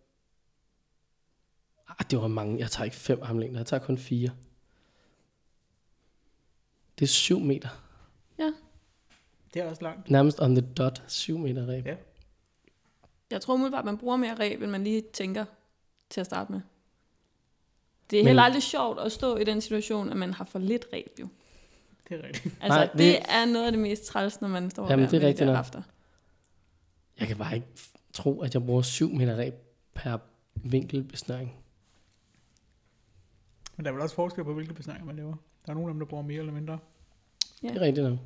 [1.89, 4.31] ah, det var mange, jeg tager ikke 5 armlængder, jeg tager kun 4.
[6.99, 7.69] Det er 7 meter.
[9.55, 10.11] Det er også langt.
[10.11, 11.87] Nærmest on the dot, 7 meter ræb.
[11.87, 11.97] Ja.
[13.31, 15.45] Jeg tror umiddelbart, at man bruger mere ræb, end man lige tænker
[16.11, 16.61] til at starte med.
[18.11, 20.59] Det er Men- heller aldrig sjovt at stå i den situation, at man har for
[20.59, 21.29] lidt ræb jo.
[22.09, 22.45] Det er rigtigt.
[22.61, 23.19] Altså, Nej, det- det...
[23.29, 25.83] er noget af det mest træls, når man står Jamen, der det er rigtigt rafter.
[27.21, 27.67] Jeg kan bare ikke
[28.13, 29.55] tro, at jeg bruger 7 meter ræb
[29.95, 30.19] per
[30.55, 31.55] vinkelbesnøring.
[33.77, 35.35] Men der er vel også forskel på, hvilke besnæringer man laver.
[35.67, 36.79] Der er nogle af dem, der bruger mere eller mindre.
[37.63, 37.69] Ja.
[37.69, 38.19] Det er rigtigt nok.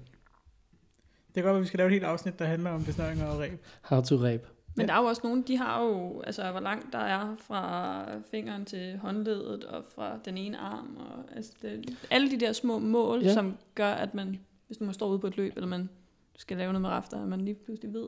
[1.27, 3.39] Det kan godt at vi skal lave et helt afsnit, der handler om besnøringer og
[3.39, 3.65] ræb.
[3.83, 4.47] How to ræb.
[4.75, 4.87] Men Ja.
[4.87, 8.65] der er jo også nogen, de har jo, altså hvor langt der er fra fingeren
[8.65, 10.97] til håndledet og fra den ene arm.
[10.97, 13.35] Og, altså det, alle de der små mål, Ja.
[13.35, 15.88] som gør, at man, hvis man står ude på et løb, eller man
[16.37, 18.07] skal lave noget med rafter, at man lige pludselig ved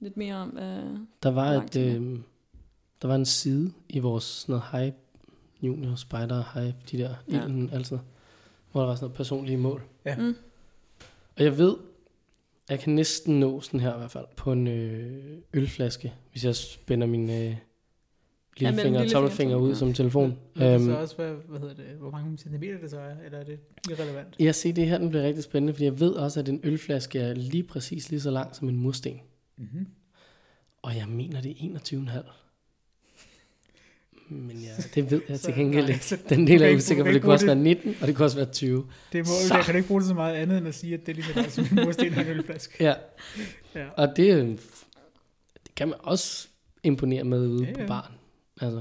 [0.00, 0.82] lidt mere om, hvad...
[1.22, 2.18] Der var, et, øh,
[3.02, 4.92] der var en side i vores sådan noget high
[5.62, 7.36] junior, spider, high, de der, Ja.
[7.36, 7.42] ja.
[7.44, 7.98] ilden, altså,
[8.72, 9.82] hvor der var sådan noget personlige mål.
[10.04, 10.16] Ja.
[10.16, 10.34] Mm.
[11.36, 11.76] Og jeg ved,
[12.70, 16.56] jeg kan næsten nå sådan her i hvert fald, på en øh, ølflaske, hvis jeg
[16.56, 17.58] spænder min øh, lillefinger
[18.56, 20.38] lillefinger og tommelfinger ud som telefon.
[20.54, 23.14] Ved du Øhm, så også, hvad, hvad hedder det, hvor mange centimeter det så er,
[23.24, 23.58] eller er det
[23.90, 24.36] irrelevant?
[24.38, 27.18] jeg ser det her, den bliver rigtig spændende, fordi jeg ved også, at en ølflaske
[27.18, 29.20] er lige præcis lige så lang som en mursten.
[29.58, 29.86] Mm-hmm.
[30.82, 32.32] Og jeg mener, det er 21,5.
[34.32, 36.18] Men ja, det ved jeg til gengæld ikke.
[36.28, 38.36] Den del er ikke- usikker, kan det kunne også være 19, og det kunne også
[38.36, 38.86] være 20.
[39.12, 39.54] Det må, Så.
[39.54, 41.24] jeg kan ikke bruge det så meget andet end at sige, at det er lige
[41.24, 42.84] så meget som en mursten og en ølflaske.
[42.84, 42.94] Ja,
[43.74, 43.86] Ja.
[43.96, 44.58] og det,
[45.64, 46.48] det kan man også
[46.82, 47.86] imponere med ude Ja, ja, på ja.
[47.86, 48.12] baren.
[48.60, 48.80] Altså.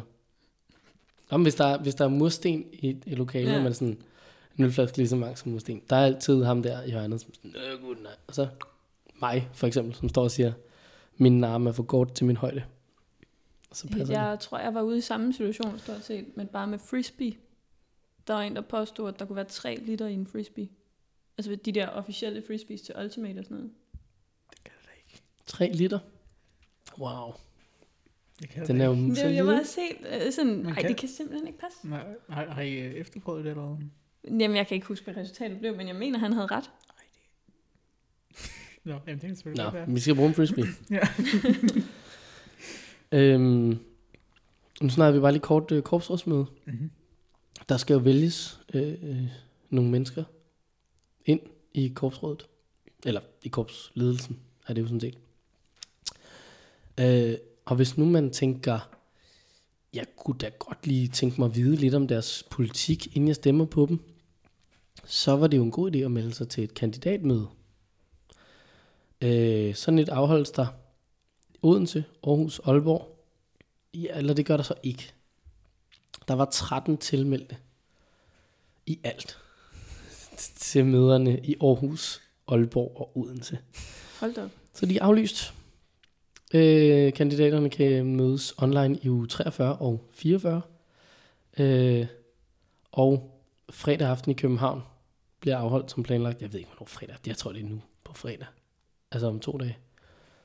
[1.30, 3.64] Om hvis der, er- hvis der er mursten i et, et lokale, Ja.
[3.64, 3.98] men sådan
[4.58, 7.34] en ølflaske lige så mange som mursten, der er altid ham der i hjørnet, som
[7.34, 8.12] sådan, øh, gud nej.
[8.28, 8.48] Og så
[9.22, 10.52] mig, for eksempel, som står og siger,
[11.18, 12.64] min arm er for kort til min højde.
[13.72, 14.14] Og så passer det.
[14.14, 17.34] Jeg tror, jeg var ude i samme situation, stort set, men bare med frisbee.
[18.28, 20.70] Der var en, der påstod, at der kunne være 3 liter i en frisbee.
[21.38, 23.72] Altså de der officielle frisbees til Ultimate og sådan noget.
[25.46, 26.00] 3 liter.
[27.00, 27.34] Wow.
[28.40, 29.68] Det kan Den da er jo Det, så jeg var lille.
[29.68, 31.88] set øh, sådan, nej, kan- det kan simpelthen ikke passe.
[31.88, 33.86] Nej, har, har I øh, efterprøvet det eller hvad?
[34.40, 36.72] Jamen, jeg kan ikke huske, hvad resultatet blev, men jeg mener, han havde ret.
[38.86, 40.66] Nå, jamen, det kan selvfølgelig Nå, vi skal bruge en frisbee.
[40.90, 41.00] Ja.
[43.12, 43.80] Øhm,
[44.82, 46.46] nu snakker vi bare lige kort øh, korpsrådsmøde.
[46.66, 46.92] Mm-hmm.
[47.70, 49.28] Der skal jo vælges øh, øh,
[49.70, 50.24] nogle mennesker
[51.26, 51.40] ind
[51.74, 52.48] i korpsrådet.
[53.06, 55.18] Eller i korpsledelsen, er det jo sådan set.
[57.00, 58.80] Øh, og hvis nu man tænker,
[59.94, 63.36] jeg kunne da godt lige tænke mig at vide lidt om deres politik, inden jeg
[63.36, 64.00] stemmer på dem,
[65.06, 67.48] så var det jo en god idé at melde sig til et kandidatmøde.
[69.22, 70.68] Øh, sådan et afholdes der
[71.62, 73.18] Odense, Aarhus, Aalborg.
[73.94, 75.14] Ja, eller det gør der så ikke.
[76.28, 77.58] Der var 13 tilmeldte
[78.86, 79.38] i alt
[80.38, 83.60] til møderne i Aarhus, Aalborg og Odense.
[84.20, 84.50] Hold da.
[84.74, 85.54] Så de er aflyst.
[86.54, 90.62] Øh, kandidaterne kan mødes online i uge 43 og 44.
[91.60, 92.08] Øh,
[92.92, 94.82] og fredag aften i København
[95.40, 96.42] bliver afholdt som planlagt.
[96.42, 97.16] Jeg ved ikke, hvornår fredag.
[97.28, 98.48] Jeg tror, det er nu på fredag.
[99.12, 99.78] Altså om to dage.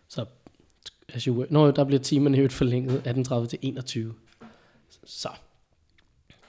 [0.08, 0.24] Så
[1.14, 1.46] as you were.
[1.50, 4.14] Nå, der bliver timerne i forlænget 18.30 til 21.
[5.04, 5.28] Så.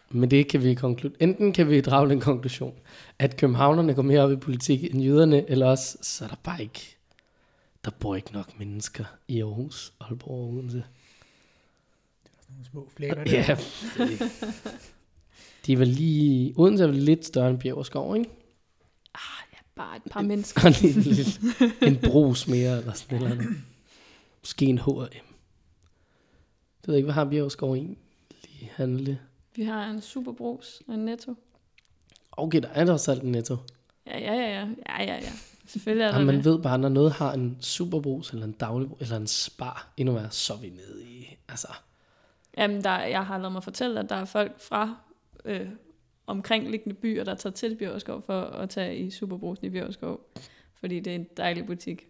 [0.10, 1.22] Men det kan vi konkludere.
[1.24, 2.74] Enten kan vi drage den konklusion,
[3.20, 6.62] at københavnerne går mere op i politik end jyderne, eller også så er der bare
[6.62, 6.94] ikke
[7.86, 10.84] der bor ikke nok mennesker i Aarhus, Aalborg og Odense.
[12.50, 13.32] Nogle små flækker der.
[13.32, 13.58] Ja,
[13.98, 14.22] det-
[15.66, 16.54] de er vel lige...
[16.58, 18.30] Odense er vel lidt større end Bjergskov, ikke?
[19.76, 20.70] Bare et par mennesker.
[21.18, 21.40] Lidt,
[21.82, 23.48] en brus mere, eller sådan andet.
[24.48, 25.26] Måske en H&M.
[26.82, 27.98] Det ved jeg ikke, hvad har Bjergskov egentlig
[28.72, 29.20] handle?
[29.56, 31.36] Vi har en superbrus og en netto.
[32.32, 33.58] Okay, der er der også alt en netto.
[34.06, 34.68] Ja, ja, ja, ja.
[34.90, 35.32] Ja, ja, ja.
[35.66, 36.46] Selvfølgelig er der Ja, man det.
[36.46, 40.32] ved bare, når noget har en superbrus, eller en dagligbrus, eller en spar, endnu værre,
[40.32, 41.68] så er vi nede i, altså,
[42.58, 44.96] Jamen, der, jeg har lavet mig fortælle, at der er folk fra
[45.46, 45.68] øh,
[46.28, 50.20] omkringliggende byer, der tager til Bjørskov for at tage i Superbrusen i Bjørskov.
[50.76, 52.08] Fordi det er en dejlig butik.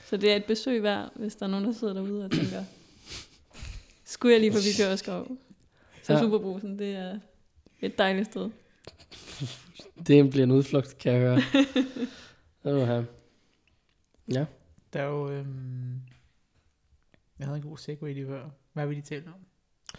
[0.00, 2.64] Så det er et besøg værd, hvis der er nogen, der sidder derude og tænker,
[4.04, 5.26] skulle jeg lige forbi Bjørskov?
[6.02, 6.20] Så Ja.
[6.20, 7.18] Superbrusen, det er
[7.80, 8.50] et dejligt sted.
[10.06, 11.38] det bliver en udflugt, kan jeg høre.
[12.82, 13.02] Uha.
[14.32, 14.44] Ja.
[14.92, 15.30] Der er jo...
[15.30, 16.00] Øhm,
[17.38, 18.48] jeg havde en god segway lige før.
[18.72, 19.34] Hvad har vi lige talt om?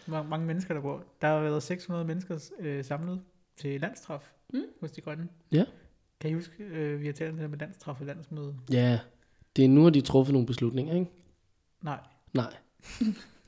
[0.06, 1.04] Hvor mange mennesker der bor.
[1.20, 3.22] Der har været 600 mennesker øh, samlet
[3.56, 4.62] til landstraf Mm.
[4.80, 5.28] hos de grønne.
[5.52, 5.64] Ja.
[6.20, 8.56] Kan I huske, øh, vi har talt om det her med landstraf og landsmøde?
[8.72, 8.98] Ja,
[9.56, 11.10] det er nu, at de truffet nogle beslutninger, ikke?
[11.82, 11.98] Nej.
[12.32, 12.54] Nej.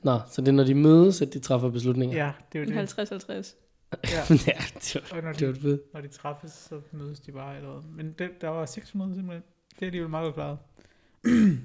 [0.03, 2.17] Nå, så det er, når de mødes, at de træffer beslutninger?
[2.25, 2.93] Ja, det er jo det.
[2.99, 3.55] 50-50.
[4.03, 4.35] Ja.
[4.47, 5.81] ja det var, Og når det var de, fedt.
[5.93, 7.81] når de træffes, så mødes de bare eller hvad.
[7.91, 9.43] Men det, der var 600 simpelthen.
[9.75, 10.57] Det er alligevel meget godt klaret.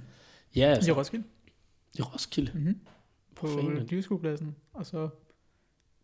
[0.57, 0.91] Ja, Altså.
[0.91, 1.25] I Roskilde.
[1.99, 2.53] i Roskilde.
[2.55, 2.81] Mm-hmm.
[3.35, 3.91] På det?
[3.91, 4.57] dyreskuepladsen.
[4.73, 5.09] Og så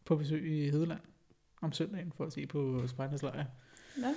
[0.04, 1.00] på besøg i Hedeland
[1.62, 3.44] om søndagen for at se på Spejdernes Lejr.
[4.02, 4.14] Ja.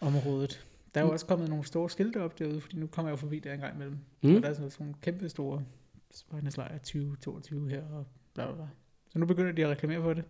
[0.00, 0.66] området.
[0.96, 1.12] Der er jo Mm.
[1.14, 3.60] også kommet nogle store skilte op derude, fordi nu kommer jeg jo forbi der en
[3.60, 3.98] gang imellem.
[4.22, 4.36] Mm.
[4.36, 5.62] Og der er sådan nogle kæmpe store
[6.14, 8.64] spejderslejre 2022 her og bla bla bla.
[9.12, 10.24] Så nu begynder de at reklamere for det.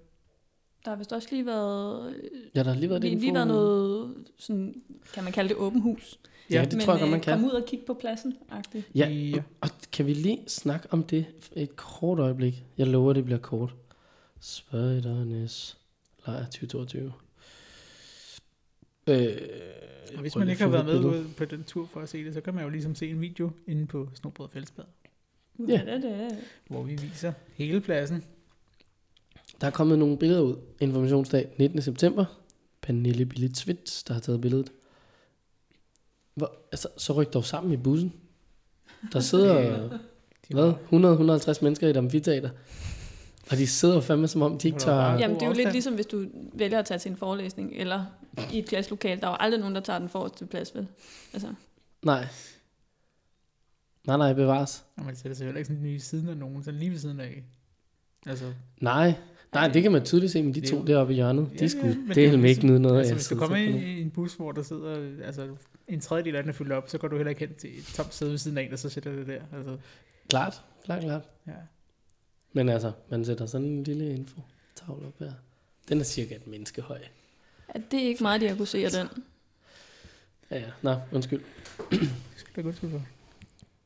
[0.85, 2.15] Der har vist også lige været,
[2.55, 4.75] Ja, der har lige været lige, lige været noget, sådan,
[5.15, 6.19] kan man kalde det åben hus.
[6.51, 7.35] Ja, det tror jeg godt, man kan.
[7.39, 8.91] Kom ud og kig på pladsen, agtigt.
[8.95, 9.43] Ja, ja.
[9.61, 12.65] og kan vi lige snakke om det et kort øjeblik?
[12.79, 13.75] Jeg lover, det bliver kort.
[14.41, 15.79] Spejdernes
[16.27, 17.13] lejr 2022.
[19.07, 19.37] Øh,
[20.15, 21.21] Og hvis man ikke har været et med billede.
[21.21, 23.21] ud på den tur for at se det, så kan man jo ligesom se en
[23.21, 24.85] video inde på Snobrød Fællesbad,
[25.59, 25.65] Ja.
[25.87, 26.39] Ja, det er det.
[26.69, 28.25] hvor vi viser hele pladsen.
[29.61, 30.57] Der er kommet nogle billeder ud.
[30.81, 31.83] Informationsdag 19.
[31.83, 32.25] september.
[32.83, 34.73] Pernille Billitsvits, der har taget billedet.
[36.35, 38.13] Hvor, altså, så ryk dog sammen i bussen.
[39.13, 39.89] Der sidder,
[40.49, 40.73] De hvad,
[41.59, 42.51] 100-150 mennesker i et amfiteater.
[43.51, 45.95] Og de sidder fandme som om, de ikke bare- Jamen, det er jo lidt ligesom,
[45.95, 48.05] hvis du vælger at tage til en forelæsning, eller
[48.53, 49.21] i et klasselokale.
[49.21, 50.89] Der er jo aldrig nogen, der tager den forreste plads, vel?
[51.33, 51.55] Altså,
[52.03, 52.27] Nej.
[54.07, 54.85] Nej, nej, bevares.
[54.97, 57.21] Og man sætter sig heller ikke sådan lige siden af nogen, så lige ved siden
[57.21, 57.45] af.
[58.27, 59.15] Altså, Nej,
[59.55, 61.43] nej, det kan man tydeligt se med de Det to deroppe i hjørnet.
[61.53, 62.99] Ja, De ja, skulle men det er ikke nyde noget af.
[62.99, 65.49] altså at hvis du kommer ind i en bus, hvor der sidder, altså
[65.89, 67.85] en tredjedel af den er fyldt op, så går du heller ikke hen til et
[67.85, 69.43] tomt sæde ved siden af en, og så sætter det der.
[69.57, 69.77] Altså,
[70.29, 71.23] Klart, klart, klart.
[71.47, 71.53] ja.
[72.53, 74.41] Men altså, man sætter sådan en lille info
[74.87, 75.33] tavle op her.
[75.89, 76.99] Den er cirka et menneske høj.
[77.69, 79.25] At det er ikke meget, de har kunne se af den.
[80.51, 80.71] Ja, ja.
[80.83, 81.43] Nå, undskyld.
[82.37, 83.03] Skal da godt for.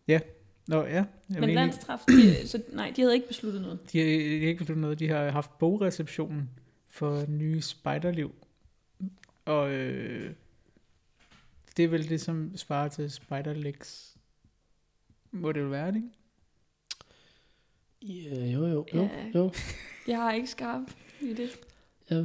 [0.09, 0.21] Ja.
[0.67, 0.87] Nå, ja.
[0.95, 3.93] Jeg Men egentlig- landstraf, de, så, nej, de havde ikke besluttet noget.
[3.93, 4.99] De har, de har ikke besluttet noget.
[4.99, 6.51] De har haft bogreceptionen
[6.89, 8.35] for nye spejderliv.
[9.45, 10.33] Og øh,
[11.77, 14.17] det er vel det, som svarer til Spiderlegs.
[15.31, 16.09] Må det jo være, det, ikke?
[18.03, 19.09] Ja, jo, jo, jo, Ja.
[19.35, 19.53] jo.
[20.07, 20.83] Jeg har ikke skarp
[21.21, 21.51] i det.
[22.11, 22.25] Ja,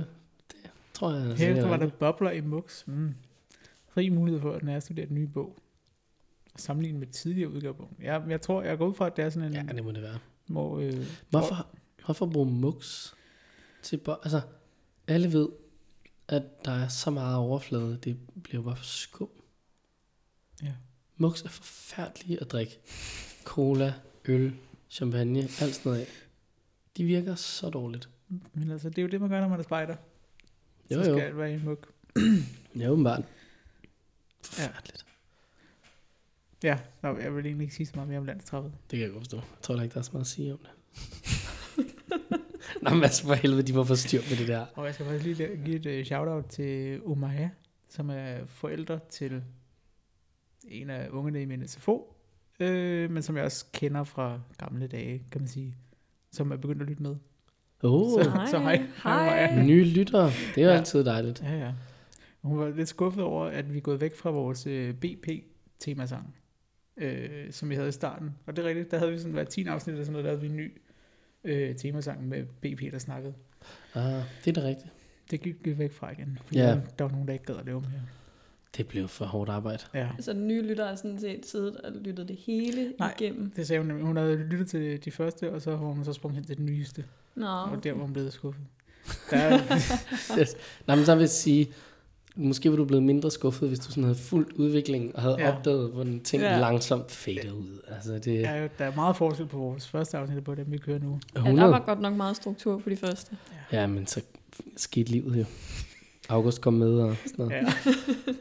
[0.95, 1.21] tror jeg.
[1.29, 2.88] Altså, Her det er var der bobler i mux.
[2.88, 3.13] Mm.
[3.88, 5.58] Fri mulighed for at nærstudere den nye bog.
[6.53, 7.95] Og sammenligne med tidligere udgave af bogen.
[8.01, 9.53] Jeg, jeg tror, jeg går ud fra, at det er sådan en...
[9.67, 10.19] Ja, det må det være.
[10.47, 10.93] hvor, øh,
[11.29, 11.67] Hvorfor,
[12.05, 13.13] hvorfor bruge mux
[13.81, 14.41] til bo- Altså,
[15.08, 15.49] alle ved,
[16.27, 19.29] at der er så meget overflade, det bliver bare skum.
[20.63, 20.73] Ja.
[21.17, 22.79] Mux er forfærdelige at drikke.
[23.43, 23.93] Cola,
[24.25, 24.55] øl,
[24.89, 26.08] champagne, alt sådan noget af.
[26.97, 28.10] De virker så dårligt.
[28.53, 29.95] Men altså, det er jo det, man gør, når man er spejder.
[30.91, 31.17] Jo, så jo.
[31.17, 31.78] skal alt være i en mug.
[32.76, 33.24] Ja, åbenbart.
[34.43, 35.06] Forfærdeligt.
[36.63, 38.71] Ja, Nå, jeg vil egentlig ikke sige så meget mere om landstrappet.
[38.91, 39.38] Det kan jeg godt forstå.
[39.38, 40.69] Jeg tror ikke, der er så meget at sige om det.
[42.82, 44.65] Nå, men altså for helvede, de må få styr på det der.
[44.76, 47.50] Og jeg skal faktisk lige give et uh, shout-out til Umaya,
[47.89, 49.43] som er forældre til
[50.67, 52.15] en af ungerne i min SFO,
[52.60, 55.78] øh, men som jeg også kender fra gamle dage, kan man sige,
[56.32, 57.15] som er begyndt at lytte med.
[57.86, 58.45] Åh, Så- Hej.
[58.45, 58.86] så hej.
[59.04, 59.48] Hej.
[59.48, 59.63] Hej.
[59.65, 60.26] nye lyttere.
[60.56, 60.78] Det er jo Ja.
[60.78, 61.41] altid dejligt.
[61.43, 61.71] Ja, ja.
[62.41, 66.36] Hun var lidt skuffet over, at vi er gået væk fra vores øh, BP-temasang,
[66.98, 68.32] øh, som vi havde i starten.
[68.45, 70.30] Og det er rigtigt, der havde vi sådan hver 10 afsnit eller sådan noget, der
[70.32, 70.71] havde vi en ny
[71.43, 73.34] øh, temasang med BP, der snakkede.
[73.95, 74.91] Ah, det er da rigtigt.
[75.32, 76.67] Det gik vi væk fra igen, fordi Ja.
[77.00, 77.91] der, var nogen, der ikke gad at lave mere.
[78.78, 79.84] Det blev for hårdt arbejde.
[79.93, 80.10] Ja.
[80.19, 83.13] Så den nye lytter har sådan set siddet og lyttet det hele Nej.
[83.19, 83.52] igennem.
[83.56, 84.06] Det sagde hun nemlig.
[84.06, 86.65] Hun havde lyttet til de første, og så har hun så sprunget hen til den
[86.65, 87.06] nyeste.
[87.36, 88.63] Nå, Og der var hun blevet skuffet.
[89.32, 89.60] Der er,
[90.88, 91.67] Nej, men så vil jeg sige,
[92.36, 95.48] måske var du blevet mindre skuffet, hvis du sådan havde fuldt udviklingen og havde Ja.
[95.50, 95.56] ja.
[95.58, 96.54] opdaget, hvordan ting Ja.
[96.54, 96.60] ja.
[96.60, 97.80] langsomt fader ud.
[97.95, 100.56] Altså, det der, er er, jo- der er meget forskel på vores første afsnit på
[100.56, 101.19] dem, vi kører nu.
[101.36, 101.71] ja, der 100.
[101.71, 103.38] var godt nok meget struktur på de første.
[103.71, 104.21] Ja, men så
[104.78, 105.45] skete livet jo.
[106.30, 107.52] August kom med og sådan noget.
[107.52, 107.65] Ja.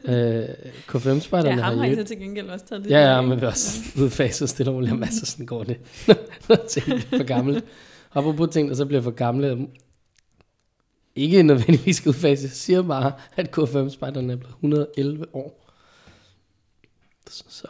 [0.07, 0.49] Øh,
[0.89, 1.95] K5-spejderne Ja, har jo...
[1.95, 2.91] så til gengæld også taget det.
[2.91, 5.77] Ja, ja, men vi er også udfaset stille og roligt og masser, sådan går det.
[6.49, 7.65] Når ting bliver for gammelt.
[8.15, 9.67] Apropos ting, der så bliver for gamle,
[11.15, 12.51] ikke nødvendigvis skal udfases.
[12.51, 15.71] Siger bare, at K5-spejderne er blevet 111 år.
[17.29, 17.67] Så.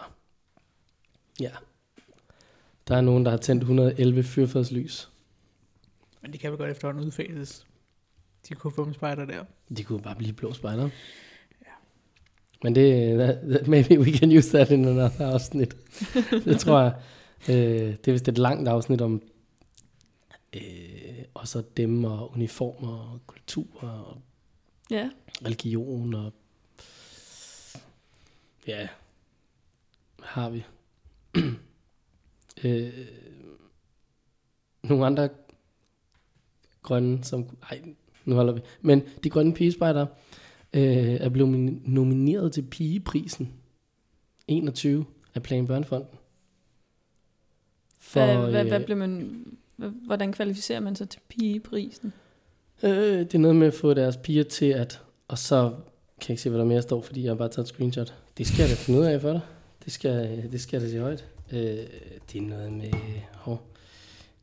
[1.39, 1.51] Ja.
[2.88, 5.10] Der er nogen, der har tændt 111 fyrfadslys.
[6.21, 7.65] Men det kan vi godt efterhånden udfases.
[8.49, 9.43] De K5 spejder der.
[9.77, 10.89] De kunne bare blive blå spejder.
[12.63, 15.75] Men det, that, that, maybe we can use that in another afsnit.
[16.45, 16.93] det tror jeg.
[17.49, 17.55] Øh,
[17.88, 19.21] det er vist et langt afsnit om
[20.56, 24.22] øh, også dem og uniformer og kultur og
[24.91, 25.10] Ja,
[25.46, 26.34] religion og
[28.68, 28.88] ja,
[30.18, 30.63] hvad har vi?
[32.63, 33.08] øh,
[34.84, 35.30] nogle andre
[36.82, 37.82] grønne, som, ej,
[38.26, 38.62] nu holder vi.
[38.82, 40.06] Men de grønne pigespejder
[40.74, 40.82] øh,
[41.13, 43.54] er blevet min- nomineret til pigeprisen
[44.48, 46.10] 21 af Plan Børnefonden.
[48.13, 49.44] hvad, hvad, øh, hvad blev man,
[50.06, 52.14] hvordan kvalificerer man sig til pigeprisen?
[52.84, 55.02] Øh, det er noget med at få deres piger til at...
[55.28, 55.76] Og så kan
[56.22, 58.14] jeg ikke se, hvad der mere står, fordi jeg har bare taget et screenshot.
[58.38, 59.42] Det skal jeg da finde ud af for dig.
[59.86, 61.26] Det skal, det skal jeg da sige højt.
[61.52, 61.60] Øh,
[62.32, 62.92] det er noget med...
[63.34, 63.62] Hov,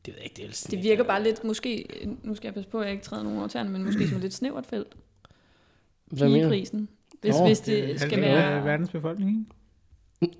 [0.06, 1.86] det ved jeg ikke, det er sådan Det virker bare lidt, måske,
[2.22, 4.16] nu skal jeg passe på, at jeg ikke træder nogen over tæerne, men måske som
[4.16, 4.96] et lidt snævert felt.
[6.06, 6.28] Hvad?
[6.28, 6.88] Pigeprisen.
[7.20, 8.64] Hvis, Nå, hvis Det det skal være...
[8.64, 9.50] verdens befolkning, ikke?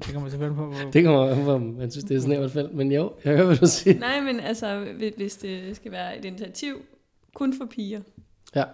[0.06, 0.90] Det kommer selvfølgelig på, hvor...
[0.92, 2.74] Det kommer an på, om man synes, det er snævert felt.
[2.74, 3.98] Men jo, jeg hører, hvad du siger.
[3.98, 6.74] Nej, men altså, hvis- det skal være et initiativ
[7.34, 8.00] kun for piger.
[8.54, 8.64] Ja.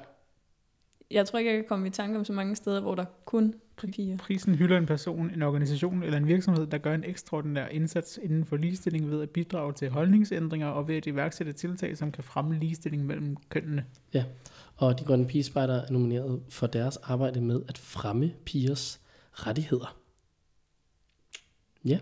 [1.10, 3.54] Jeg tror ikke, jeg kan komme i tanke om så mange steder, hvor der kun
[3.82, 4.16] er piger.
[4.16, 8.44] Prisen hylder en person, en organisation eller en virksomhed, der gør en ekstraordinær indsats inden
[8.44, 12.58] for ligestilling ved at bidrage til holdningsændringer og ved at iværksætte tiltag, som kan fremme
[12.58, 13.84] ligestilling mellem kønnene.
[14.76, 19.00] Og de grønne pigespejder er nomineret for deres arbejde med at fremme pigers
[19.32, 19.96] rettigheder.
[21.84, 21.98] Ja.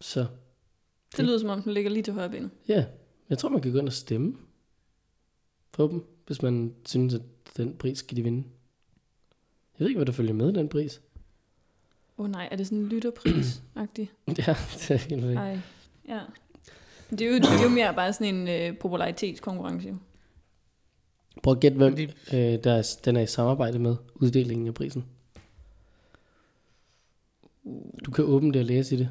[0.00, 0.26] Så
[1.16, 2.50] Det lyder som om, den ligger lige til højre benet.
[2.68, 2.84] Ja,
[3.28, 4.36] jeg tror, man kan gå ind og stemme
[5.72, 7.22] på dem, hvis man synes, at
[7.56, 8.44] den pris skal de vinde.
[9.78, 11.00] Jeg ved ikke, hvad der følger med i den pris.
[12.18, 14.10] Åh oh, nej, er det sådan en lytterpris-agtig?
[14.46, 15.38] Ja, det er helt vildt.
[15.38, 15.58] Ej,
[16.08, 16.20] ja.
[17.10, 19.94] Det er, jo, det er jo mere bare sådan en øh, popularitetskonkurrence.
[21.42, 24.74] Prøv at gætte, hvem Men øh, der er, den er i samarbejde med uddelingen af
[24.74, 25.04] prisen.
[28.04, 29.10] Du kan åbne det og læse i det.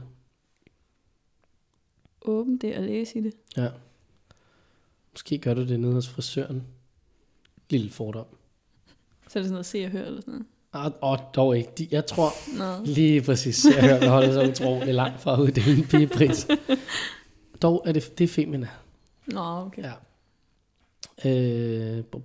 [2.21, 3.33] Åbn det og læse i det.
[3.57, 3.69] Ja.
[5.11, 6.63] Måske gør du det nede hos frisøren.
[7.69, 8.25] Lille fordom.
[9.29, 10.47] Så er det sådan noget se og høre eller sådan noget.
[10.73, 11.69] Ah, åh, dog ikke.
[11.77, 12.85] De, jeg tror Nå.
[12.85, 16.47] lige præcis, jeg hører, holder sig utrolig langt fra at uddele en pigepris.
[17.61, 18.69] Dog er det, det er Femina.
[19.27, 19.83] Nå, okay.
[19.83, 19.93] Ja.
[21.29, 22.21] Øh, bu-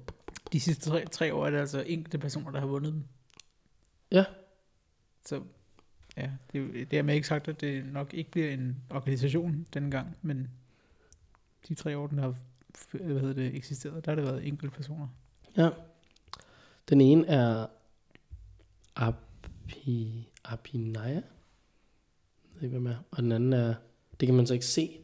[0.52, 3.02] De sidste tre, tre år er det altså enkelte personer, der har vundet dem.
[4.12, 4.24] Ja.
[5.26, 5.40] Så
[6.16, 9.90] ja, det, det er med ikke sagt, at det nok ikke bliver en organisation denne
[9.90, 10.50] gang, men
[11.68, 12.35] de tre år, den har
[12.92, 15.09] hvad hedder det, eksisteret, der har det været enkelte personer.
[15.57, 15.70] ja.
[16.88, 17.66] Den ene er
[18.96, 21.14] Api, Apinaya.
[21.14, 21.22] Jeg
[22.55, 22.96] ved ikke, hvem er.
[23.11, 23.74] Og den anden er,
[24.20, 24.98] det kan man så ikke se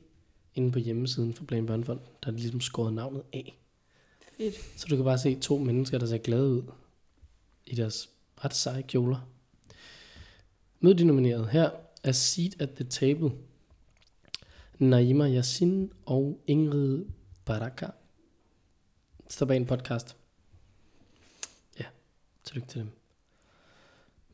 [0.54, 2.00] inde på hjemmesiden for Plan Børnefond.
[2.22, 3.58] Der er de ligesom skåret navnet af.
[4.36, 4.80] Fedt.
[4.80, 6.62] Så du kan bare se to mennesker, der ser glade ud
[7.66, 8.10] i deres
[8.44, 9.28] ret seje kjoler.
[10.84, 11.48] Mød de nominerede.
[11.48, 11.70] Her
[12.04, 13.30] er Seat at the Table.
[14.78, 17.04] Naima Yassin og Ingrid
[17.44, 17.86] Baraka.
[19.28, 20.16] Står bag en podcast.
[21.80, 21.84] Ja,
[22.44, 22.90] tillykke til dem.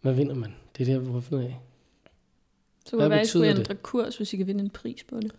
[0.00, 0.54] Hvad vinder man?
[0.76, 1.60] Det er det, jeg vil finde ud af.
[2.86, 4.70] Så Hvad kunne det være, at I skulle ændre kurs, hvis I kan vinde en
[4.70, 5.34] pris på det.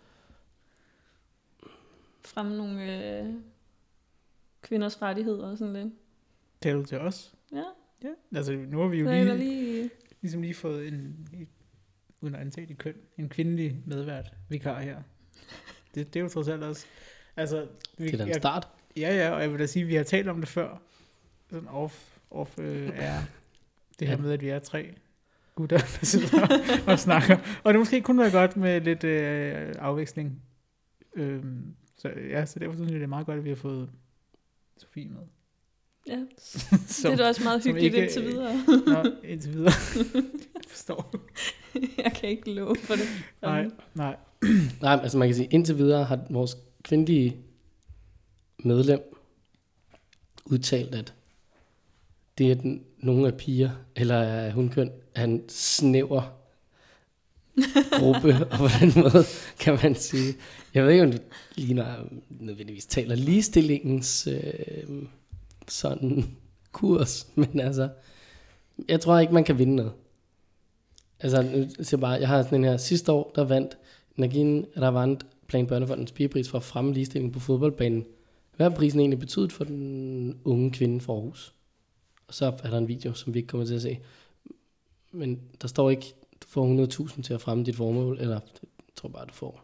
[2.21, 3.33] Fremme nogle øh,
[4.61, 5.93] kvinders rettigheder og sådan lidt.
[6.61, 7.33] Taler du til os?
[7.51, 7.63] Ja,
[8.03, 8.37] Ja.
[8.37, 9.89] Altså, nu har vi jo er lige, lige...
[10.21, 11.27] ligesom lige fået en,
[12.21, 15.01] uden at antage køn, en kvindelig medvært, vikar her.
[15.95, 16.85] Det, det er jo trods alt også.
[17.35, 18.67] Altså, vi, Det er en jeg- start.
[18.97, 20.81] Ja, ja, og jeg vil da sige, at vi har talt om det før.
[21.49, 23.19] Sådan off, off øh, er
[23.99, 24.21] det her Ja.
[24.21, 24.93] med, at vi er tre
[25.55, 26.47] gutter, der sidder
[26.87, 27.37] og snakker.
[27.63, 30.41] Og det måske kunne være godt med lidt øh, afveksling.
[31.15, 33.89] Øhm, så ja, så derfor synes jeg, det er meget godt, at vi har fået
[34.77, 35.21] Sofie med.
[36.09, 36.17] Ja,
[36.87, 38.55] Så, det er da også meget som hyggeligt ikke- indtil videre.
[39.03, 39.73] Nå, indtil videre.
[40.55, 41.15] jeg forstår.
[42.03, 43.03] jeg kan ikke love for det.
[43.41, 44.15] Nej, nej.
[44.81, 47.37] Nej, altså man kan sige, indtil videre har vores kvindelige
[48.63, 48.99] medlem
[50.45, 51.13] udtalt, at
[52.37, 56.35] det at den- nogle af piger, eller er hun køn, er en snæver
[57.91, 59.23] gruppe, og på den måde
[59.59, 60.33] kan man sige,
[60.73, 61.21] jeg ved ikke, om det
[61.55, 61.95] ligner
[62.29, 65.03] nødvendigvis taler ligestillingens øh,
[65.69, 66.23] sådan
[66.71, 67.89] kurs, men altså,
[68.87, 69.91] jeg tror ikke, man kan vinde noget.
[71.19, 73.77] Altså, nu siger jeg bare, jeg har sådan en her, sidste år, der vandt
[74.15, 78.05] Nagin Ravand Plan Børnefondens pigepris for at fremme ligestilling på fodboldbanen.
[78.55, 81.53] Hvad har prisen egentlig betydet for den unge kvinde fra Aarhus?
[82.27, 83.99] Og så er der en video, som vi ikke kommer til at se.
[85.11, 88.41] Men der står ikke, du får 100.000 til at fremme dit formål, eller jeg
[88.95, 89.63] tror bare, du får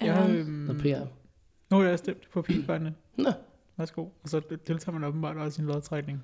[0.00, 0.28] Jeg, Ja.
[0.32, 1.06] øhm, noget PR.
[1.74, 2.94] nu har jeg stemt på pigebørnene.
[3.16, 3.30] Nå,
[3.82, 4.02] Værsgo.
[4.22, 6.22] Og så deltager man åbenbart også i en lodtrækning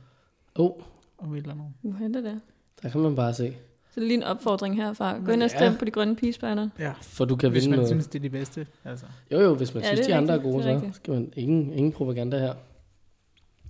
[0.55, 0.83] oh,
[1.19, 1.67] om et eller andet.
[1.83, 2.39] Uha, det der.
[2.83, 3.57] der kan man bare se.
[3.91, 5.19] Så det er lige en opfordring herfra.
[5.25, 5.57] Gå ind og Ja.
[5.59, 6.69] stem på de grønne pigespejder.
[6.79, 7.89] Ja, For du kan hvis vinde man noget.
[7.89, 8.67] synes, det er de bedste.
[8.85, 9.07] Altså.
[9.33, 11.15] Jo, jo, hvis man Ja, synes, det de andre er gode, det er så skal
[11.15, 12.55] man ingen, ingen propaganda her.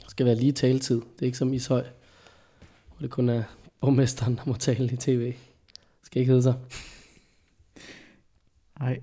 [0.02, 0.96] Der skal være lige taletid.
[0.96, 1.82] Det er ikke som Ishøj,
[2.88, 3.42] hvor det kun er
[3.80, 5.24] borgmesteren, der må tale i tv.
[5.26, 5.36] Det
[6.02, 6.54] skal ikke hedde sig.
[8.80, 9.00] Nej.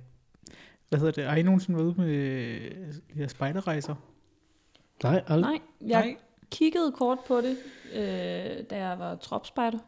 [0.89, 1.23] Hvad hedder det?
[1.25, 2.71] Har I nogensinde været ude med øh,
[3.13, 3.95] de her spejderrejser?
[5.03, 5.51] Nej, aldrig.
[5.51, 6.17] Nej, jeg
[6.51, 7.57] kiggede kort på det,
[7.93, 9.79] øh, da jeg var tropspejder.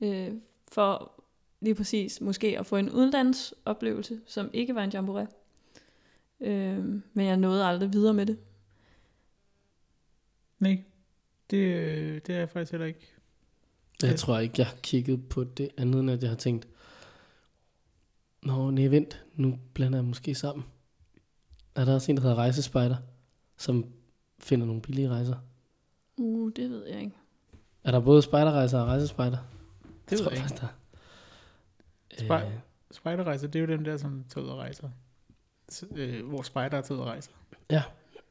[0.00, 0.32] Øh,
[0.72, 1.12] for
[1.60, 5.28] lige præcis måske at få en udlandsoplevelse, som ikke var en jamboree.
[6.40, 6.78] Øh,
[7.12, 8.38] men jeg nåede aldrig videre med det.
[10.58, 10.84] Nej.
[11.50, 13.14] Det, det er jeg faktisk heller ikke.
[14.02, 16.68] Jeg tror ikke, jeg har kigget på det andet, end at jeg har tænkt,
[18.42, 20.64] Nå, nej, vent, nu blander jeg måske sammen.
[21.74, 22.96] Er der også en, der hedder Rejsespejder,
[23.56, 23.84] som
[24.40, 25.34] finder nogle billige rejser?
[26.16, 27.16] Uh, det ved jeg ikke.
[27.84, 29.36] Er der både spejderrejser og rejsespejder?
[30.10, 30.54] Det ved tror jeg ikke.
[30.60, 30.66] der.
[32.18, 32.52] Spej- Øh,
[32.92, 34.88] Spejderrejser, det er jo dem der, som tager ud og rejser.
[35.72, 37.30] S- øh, hvor spejdere tager ud og rejser.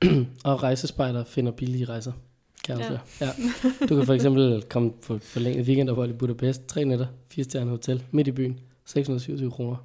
[0.45, 2.11] og rejsespejder finder billige rejser.
[2.65, 3.25] Kan jeg Ja.
[3.25, 3.31] ja.
[3.41, 3.85] ja.
[3.89, 6.65] Du kan for eksempel komme på et forlænget weekendophold i Budapest.
[6.67, 8.59] Tre nætter, fire stjerner hotel, midt i byen.
[8.85, 9.75] 627 kroner.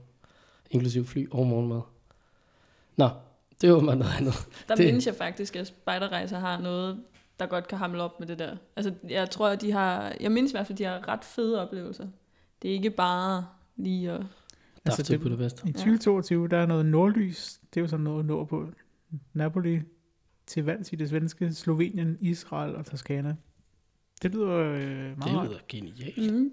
[0.70, 1.80] Inklusiv fly og morgenmad.
[2.96, 3.08] Nå,
[3.60, 4.34] det var noget andet.
[4.68, 7.02] Der Det- mindes jeg faktisk, at spejderrejser har noget,
[7.40, 8.56] der godt kan hamle op med det der.
[8.76, 10.16] Altså, jeg tror, at de har...
[10.20, 12.06] Jeg mindes i hvert fald, at de har ret fede oplevelser.
[12.62, 14.22] Det er ikke bare lige at...
[14.84, 15.64] Altså, til det- Budapest.
[15.64, 17.60] I 2022, der er noget nordlys.
[17.74, 18.66] Det er jo sådan noget nordpå.
[19.32, 19.80] Napoli
[20.46, 23.36] til vands i det svenske, Slovenien, Israel og Toskana.
[24.22, 26.32] Det lyder øh, meget Det lyder genialt.
[26.32, 26.50] Mm.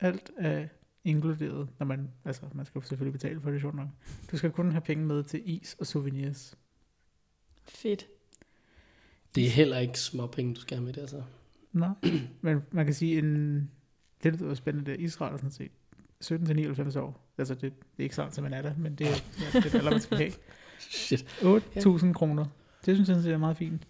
[0.00, 0.66] Alt er
[1.08, 3.88] inkluderet, når man, altså man skal selvfølgelig betale for det, sjovt nok.
[4.30, 6.58] Du skal kun have penge med til is og souvenirs.
[7.64, 8.06] Fedt.
[9.34, 11.22] Det er heller ikke småpenge, du skal have med det, altså.
[11.72, 11.86] Nå,
[12.40, 13.70] men man kan sige, en,
[14.22, 15.70] det lyder jo spændende, det er Israel sådan set.
[16.20, 17.28] 17 til 99 år.
[17.38, 19.66] Altså det, det er ikke sådan, at man er der, men det, er- ja, det
[19.66, 20.32] er det alder, man skal have.
[20.78, 21.22] Shit.
[21.40, 22.44] 8.000 kroner.
[22.86, 23.88] Det synes jeg sådan set er meget fint.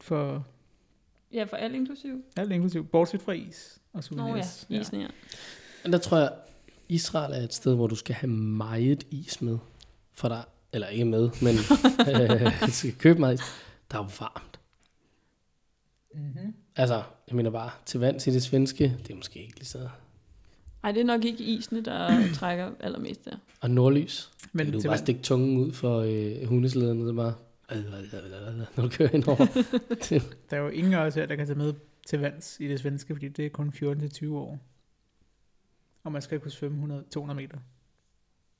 [0.00, 0.46] For
[1.32, 2.24] Ja, for alt inklusiv.
[2.36, 4.66] alt inklusiv, bortset fra is og Nå ja, souvenirs.
[4.70, 5.06] isen ja.
[5.82, 6.32] Men der tror jeg,
[6.88, 9.58] Israel er et sted, hvor du skal have meget is med.
[10.14, 11.54] For der, eller ikke med, men
[12.08, 13.40] øh, du skal købe meget is.
[13.90, 14.60] Der er jo varmt.
[16.14, 16.54] Mm-hmm.
[16.76, 19.88] Altså, jeg mener bare, til vands i det svenske, det er måske ikke lige så...
[20.84, 23.36] Ej, det er nok ikke isene, der trækker allermest der.
[23.60, 27.12] Og nordlys, men du til bare vand, stikke tungen ud for øh, hundeslæden, og så
[27.12, 27.34] bare...
[28.76, 29.36] Når du kører ind over.
[30.50, 31.74] der er jo ingen af os her, der kan tage med
[32.06, 33.72] til vands i det svenske, fordi det er kun
[34.22, 34.58] 14-20 år.
[36.06, 37.58] Og man skal kunne svømme 100, 200 meter.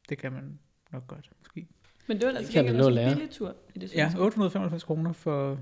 [0.09, 0.59] Det kan man
[0.93, 1.67] nok godt, måske.
[2.07, 4.21] Men det var altså ikke en billig tur i det Ja, svenske.
[4.21, 5.61] 895 kroner for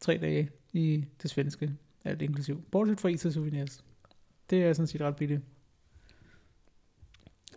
[0.00, 1.72] tre dage i det svenske,
[2.04, 2.64] alt inklusiv.
[2.70, 3.84] Bortset fra is og souvenirs.
[4.50, 5.40] Det er sådan set ret billigt.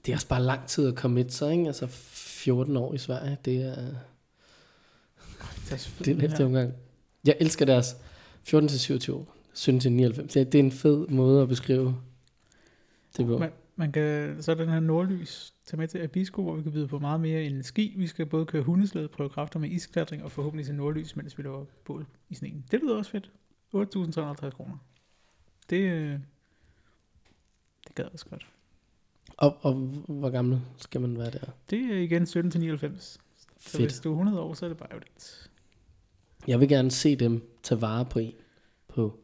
[0.05, 1.67] det er også bare lang tid at komme så ikke?
[1.67, 3.93] Altså 14 år i Sverige, det er...
[5.99, 6.73] Det er en hæftig omgang.
[7.25, 7.97] Jeg elsker deres
[8.43, 10.33] 14 til 27, 17 til 99.
[10.33, 11.95] Det, det er en fed måde at beskrive
[13.17, 13.39] det.
[13.39, 16.87] Man, man kan, så den her nordlys tage med til Abisko, hvor vi kan byde
[16.87, 17.93] på meget mere end ski.
[17.97, 21.43] Vi skal både køre hundeslæde, prøve kræfter med isklatring og forhåbentlig se nordlys, mens vi
[21.43, 22.65] laver bål i sneen.
[22.71, 23.31] Det lyder også fedt.
[23.75, 24.77] 8.350 kroner.
[25.69, 26.19] Det, øh,
[27.87, 28.47] det gad også godt.
[29.37, 29.73] Og, og
[30.07, 31.45] hvor gammel skal man være der?
[31.69, 33.19] Det er igen 17 til 99.
[33.59, 34.03] Så hvis Fedt.
[34.03, 35.49] du er 100 år, så er det bare lidt.
[36.47, 38.33] Jeg vil gerne se dem tage vare på en
[38.87, 39.19] på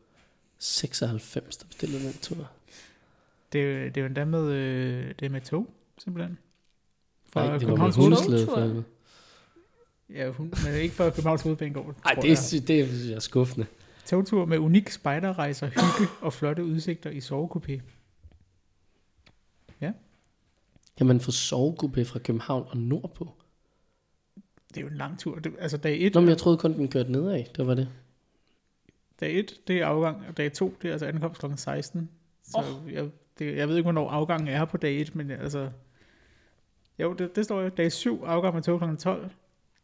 [0.57, 2.51] 96, der bestiller den tur.
[3.52, 6.38] Det, er jo- det er jo endda med, øh, det er med tog, simpelthen.
[7.30, 8.45] Fra Nej, det var med Københavns hundeslæde.
[8.45, 8.56] Togtur.
[8.56, 8.84] for helvede.
[10.10, 11.95] Ja, hun, men ikke fra Københavns Hovedbanegård.
[12.06, 13.66] Ej, tror det, er, det er skuffende.
[14.06, 17.82] Togtur med unik spejderrejser, hygge og flotte udsigter i sovekupé.
[21.02, 23.30] Kan man få sovegruppe fra København og nordpå?
[24.68, 25.39] Det er jo en lang tur.
[25.39, 27.43] Det, altså dag 1, Nå, men jeg troede kun, den kørte nedad.
[27.58, 27.89] Det var det.
[29.20, 31.45] dag 1, det er afgang, og dag 2, det er altså ankomst kl.
[31.56, 32.10] 16.
[32.43, 32.93] Så oh.
[32.93, 33.10] jeg,
[33.46, 35.70] det, jeg ved ikke, hvornår afgangen er på dag 1, men altså...
[37.00, 37.70] Jo, det, det står jo.
[37.70, 38.96] Dag 7, afgang med tog kl.
[39.00, 39.30] 12.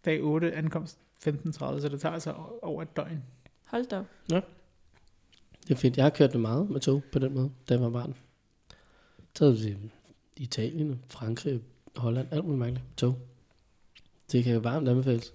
[0.06, 0.98] Dag 8, ankomst
[1.28, 3.24] 15.30, så det tager altså over et døgn.
[3.68, 4.06] Hold da op.
[5.68, 5.98] Det er fedt.
[5.98, 8.16] Jeg har kørt det meget med tog på den måde, da jeg var barn.
[9.34, 9.78] Taget til
[10.36, 11.62] Italien, Frankrig,
[11.96, 12.86] Holland, alt muligt mærkeligt.
[12.98, 13.16] Tog.
[14.32, 15.34] Det kan jo varmt anbefales.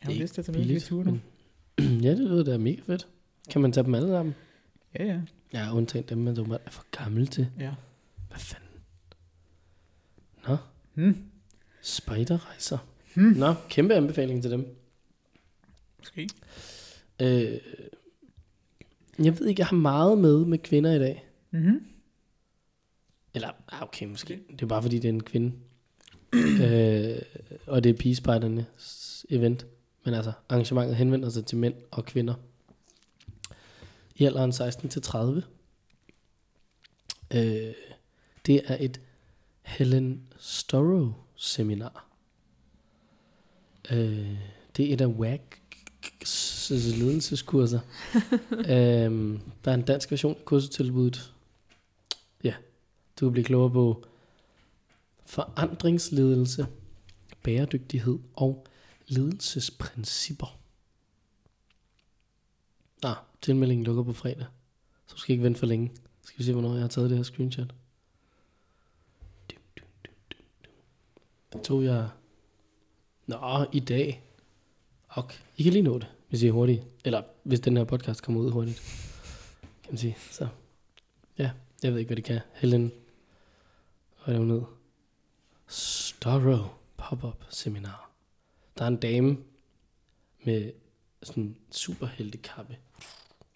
[0.00, 1.04] Jeg har Det lyst til at tage med nu.
[1.04, 1.22] men-
[2.04, 3.08] ja, det lyder da mega fedt.
[3.50, 4.34] Kan man tage dem alle sammen?
[4.94, 5.20] Ja, ja.
[5.52, 7.48] Ja, undtagen dem, man så er for gammel til.
[7.60, 7.74] ja.
[8.28, 8.68] Hvad fanden?
[10.48, 10.56] Nå,
[10.94, 11.16] Hmm.
[11.82, 12.78] spejderrejser.
[13.14, 13.24] Hmm.
[13.32, 14.76] Nå, kæmpe anbefaling til dem.
[15.98, 16.28] Måske.
[17.22, 17.58] Øh,
[19.24, 21.24] jeg ved ikke, jeg har meget med med kvinder i dag.
[21.50, 21.86] Mm-hmm.
[23.34, 24.40] Eller, ah, okay, måske.
[24.50, 25.52] Det er bare fordi, det er en kvinde.
[26.64, 27.18] øh,
[27.66, 29.66] og det er pigespejdernes event.
[30.04, 32.34] Men altså, arrangementet henvender sig til mænd og kvinder.
[34.14, 35.42] I alderen 16 til 30.
[37.34, 37.74] Øh,
[38.46, 39.00] det er et
[39.62, 42.06] Helen Storrow seminar.
[43.90, 44.36] Øh,
[44.76, 47.80] det er et af WAG's ledelseskurser.
[48.74, 51.34] øhm, der er en dansk version af kursustilbuddet.
[52.44, 52.54] Ja,
[53.20, 54.04] du kan blive klogere på
[55.26, 56.66] forandringsledelse,
[57.42, 58.66] bæredygtighed og
[59.06, 60.58] ledelsesprincipper.
[63.02, 64.46] Nå, tilmeldingen lukker på fredag.
[65.06, 65.92] Så du skal ikke vente for længe.
[66.22, 67.74] Skal vi se, hvornår jeg har taget det her screenshot.
[71.52, 72.08] Det tog jeg...
[73.26, 74.22] Nå, i dag.
[75.16, 76.84] Ok, I kan lige nå det, hvis I er hurtige.
[77.04, 78.82] Eller hvis den her podcast kommer ud hurtigt.
[79.82, 80.16] Kan man sige.
[80.30, 80.48] Så
[81.38, 81.50] ja,
[81.82, 82.40] jeg ved ikke, hvad det kan.
[82.54, 82.92] Helen,
[84.24, 84.66] hvad er det hun?
[85.66, 86.64] Storrow
[86.96, 88.10] Pop-Up Seminar.
[88.78, 89.36] Der er en dame
[90.44, 90.72] med
[91.22, 92.76] sådan en superheltekappe.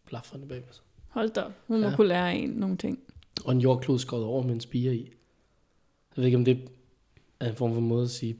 [0.07, 0.83] Blafrende bag sig.
[1.09, 1.53] Hold da op.
[1.67, 1.97] Hun må Ja.
[1.97, 2.99] kunne lære en nogle ting.
[3.45, 5.03] Og en jordklod skåret over med en spire i.
[5.03, 6.69] Jeg ved ikke, om det
[7.41, 8.37] er en form for måde at sige,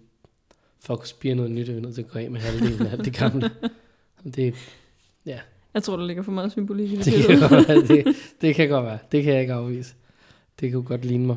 [0.81, 2.87] for at kunne spire noget nyt, er vi nødt til at gå af med halvdelen
[2.87, 3.51] af alt det gamle.
[4.35, 4.55] Det,
[5.75, 8.55] Jeg tror, der ligger for meget symbolik i det det, kan godt være, det, det
[8.55, 8.99] kan godt være.
[9.13, 9.95] Det kan jeg ikke afvise.
[10.61, 11.37] Det kunne godt ligne mig.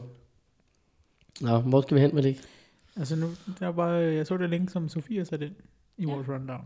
[1.42, 2.50] Nå, hvor skal vi hen med det?
[2.96, 3.28] Altså nu,
[3.60, 5.56] der er bare, jeg så det link, som Sofia satte ind
[5.98, 6.14] i Ja.
[6.14, 6.62] vores rundown.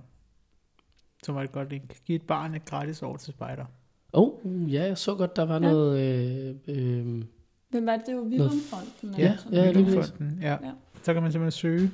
[1.24, 1.98] Som var et godt link.
[2.06, 3.66] Giv et barn et gratis år til spejder.
[4.14, 5.60] Åh, oh, ja, jeg så godt, der var Ja.
[5.60, 6.00] noget...
[6.00, 7.24] Øh, øh,
[7.70, 8.06] Hvem var det?
[8.08, 9.16] Det var Villumfonden.
[9.18, 9.74] Ja, ja.
[9.74, 10.52] Middelfonden, ja.
[10.52, 10.72] Ja.
[11.04, 11.92] Så kan man simpelthen søge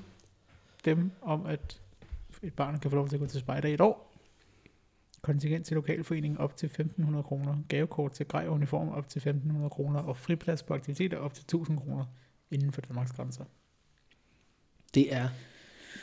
[0.85, 1.81] dem om, at
[2.43, 4.13] et barn kan få lov til at gå til spejder i et år.
[5.21, 6.67] Kontingent til lokalforeningen op til
[6.99, 7.57] 1.500 kroner.
[7.69, 9.99] Gavekort til grej og uniform op til 1.500 kroner.
[9.99, 12.05] Og friplads på aktiviteter op til 1.000 kroner
[12.51, 13.43] inden for Danmarks grænser.
[14.95, 15.27] det er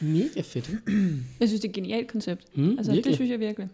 [0.01, 0.71] mega fedt.
[1.41, 2.57] Jeg synes, det er et genialt koncept.
[2.59, 3.05] Mm, Altså, virkelig.
[3.05, 3.69] det synes jeg virkelig.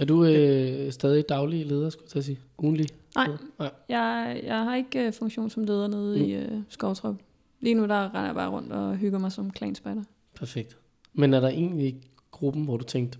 [0.00, 2.38] Er du øh, stadig daglig leder, skulle jeg sige?
[2.58, 2.86] Ugenlig?
[3.14, 3.28] Nej?
[3.58, 3.70] Nej.
[3.88, 6.24] jeg, jeg har ikke uh, funktion som leder nede Mm.
[6.24, 7.16] i uh, Skovtrup.
[7.60, 10.02] Lige nu der render jeg bare rundt og hygger mig som klanspejder.
[10.34, 10.76] Perfekt.
[11.12, 11.94] Men er der en i
[12.30, 13.18] gruppen, hvor du tænkte,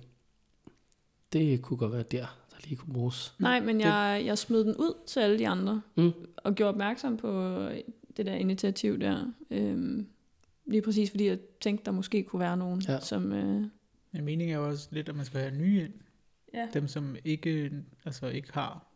[1.33, 3.35] det kunne godt være der, der lige kunne bruges?
[3.39, 6.13] Nej, men jeg, jeg smed den ud til alle de andre, Mm.
[6.37, 7.59] og gjorde opmærksom på
[8.17, 9.33] det der initiativ der.
[9.51, 10.07] Øhm,
[10.67, 13.01] lige præcis fordi jeg tænkte, der måske kunne være nogen, Ja.
[13.01, 13.33] som...
[13.33, 13.67] Øh,
[14.13, 15.93] Men meningen er jo også lidt, at man skal have nye ind.
[16.55, 16.69] ja.
[16.75, 17.73] Dem, som ikke,
[18.05, 18.87] altså ikke har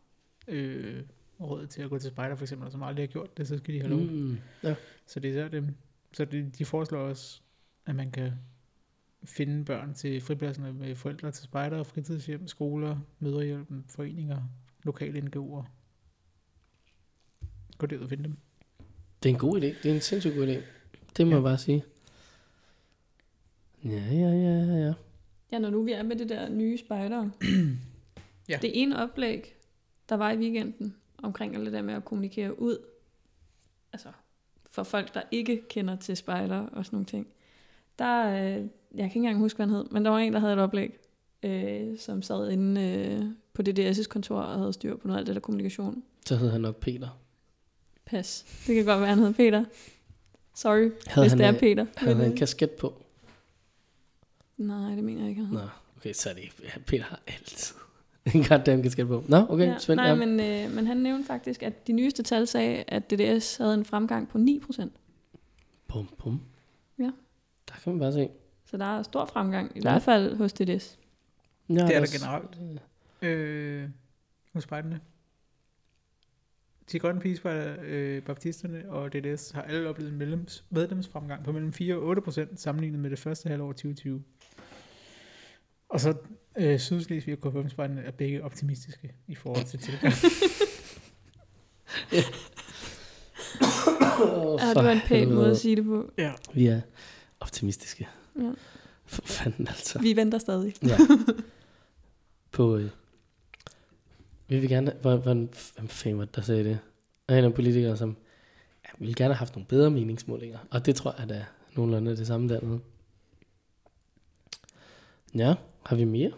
[0.47, 1.03] øh,
[1.39, 3.57] råd til at gå til spejder for eksempel, og som aldrig har gjort det, så
[3.57, 3.99] skal de have lov.
[4.01, 4.37] Mm.
[4.63, 4.75] Ja.
[5.05, 5.75] Så det er især dem.
[6.13, 7.41] Så det, de foreslår også,
[7.85, 8.31] at man kan
[9.23, 14.43] finde børn til fripladserne med forældre til spejder, fritidshjem, skoler, møderhjælpen, foreninger,
[14.83, 15.63] lokale NGO'er.
[17.77, 18.37] Gå derud og finde dem.
[19.23, 19.65] Det er en god idé.
[19.65, 20.61] Det er en sindssygt god idé.
[21.17, 21.35] Det må Ja.
[21.35, 21.83] jeg bare sige.
[23.85, 24.93] Ja, ja, ja, ja,
[25.51, 25.59] ja.
[25.59, 27.29] når nu vi er med det der nye spejder.
[28.49, 28.59] Ja.
[28.61, 29.55] Det ene oplæg,
[30.09, 32.77] der var i weekenden, omkring alt det der med at kommunikere ud,
[33.93, 34.09] altså
[34.71, 37.27] for folk, der ikke kender til spejder og sådan nogle ting,
[37.99, 38.59] der, øh, jeg
[38.95, 40.97] kan ikke engang huske, hvad han hed, men der var en, der havde et oplæg,
[41.43, 45.35] øh, som sad inde øh, på DDS' kontor og havde styr på noget af det
[45.35, 46.03] der kommunikation.
[46.25, 47.19] Så hed han nok Peter.
[48.05, 48.45] Pas.
[48.67, 49.65] Det kan godt være, han hed Peter.
[50.55, 51.85] Sorry, Havde hvis han, det er Peter.
[51.97, 53.01] Havde han en øh, kasket på?
[54.57, 55.53] Nej, det mener jeg ikke, han.
[55.53, 55.59] Nå,
[55.97, 57.75] okay, så er det Peter har altid
[58.35, 59.23] en goddamn kasket på.
[59.27, 59.95] Nå, okay, ja, Svend.
[59.95, 60.15] nej, ja.
[60.15, 63.85] men, øh, men han nævnte faktisk, at de nyeste tal sagde, at DDS havde en
[63.85, 64.87] fremgang på 9%.
[65.87, 66.41] Bum, bum.
[66.99, 67.03] Ja.
[67.69, 68.29] Der kan man bare se.
[68.65, 69.81] Så der er stor fremgang, i Ja.
[69.81, 70.99] hvert fald hos DDS.
[71.69, 72.81] Ja, Det er der også- generelt.
[73.21, 73.89] Øh,
[74.53, 74.99] hos spejderne.
[76.91, 81.73] De grønne pigespejder, øh, baptisterne og DDS har alle oplevet en medlems, medlemsfremgang på mellem
[81.73, 84.23] 4 og 8 procent sammenlignet med det første halvår 2020.
[85.89, 86.13] Og så
[86.57, 90.13] øh, Sydslesvig og KFM-spejderne er begge optimistiske i forhold til tilgang.
[92.11, 92.21] Ja,
[94.73, 96.11] for det var en pæn måde at sige det på.
[96.17, 96.31] ja.
[96.53, 96.81] Vi er
[97.39, 98.07] optimistiske.
[98.39, 98.51] Ja.
[99.05, 99.99] For fanden altså.
[99.99, 100.73] Vi venter stadig.
[100.83, 100.97] Ja.
[102.51, 102.77] på...
[102.77, 102.89] Øh,
[104.49, 104.93] vi vil gerne...
[105.01, 106.79] Hvor, hvor, hvem fanden var det, der sagde det?
[107.29, 108.17] Der er en af politikere, som
[108.85, 110.59] ja, ville gerne have haft nogle bedre meningsmålinger.
[110.71, 111.43] Og det tror jeg, der er
[111.75, 112.79] nogenlunde det samme dernede.
[115.35, 116.31] Ja, har vi mere?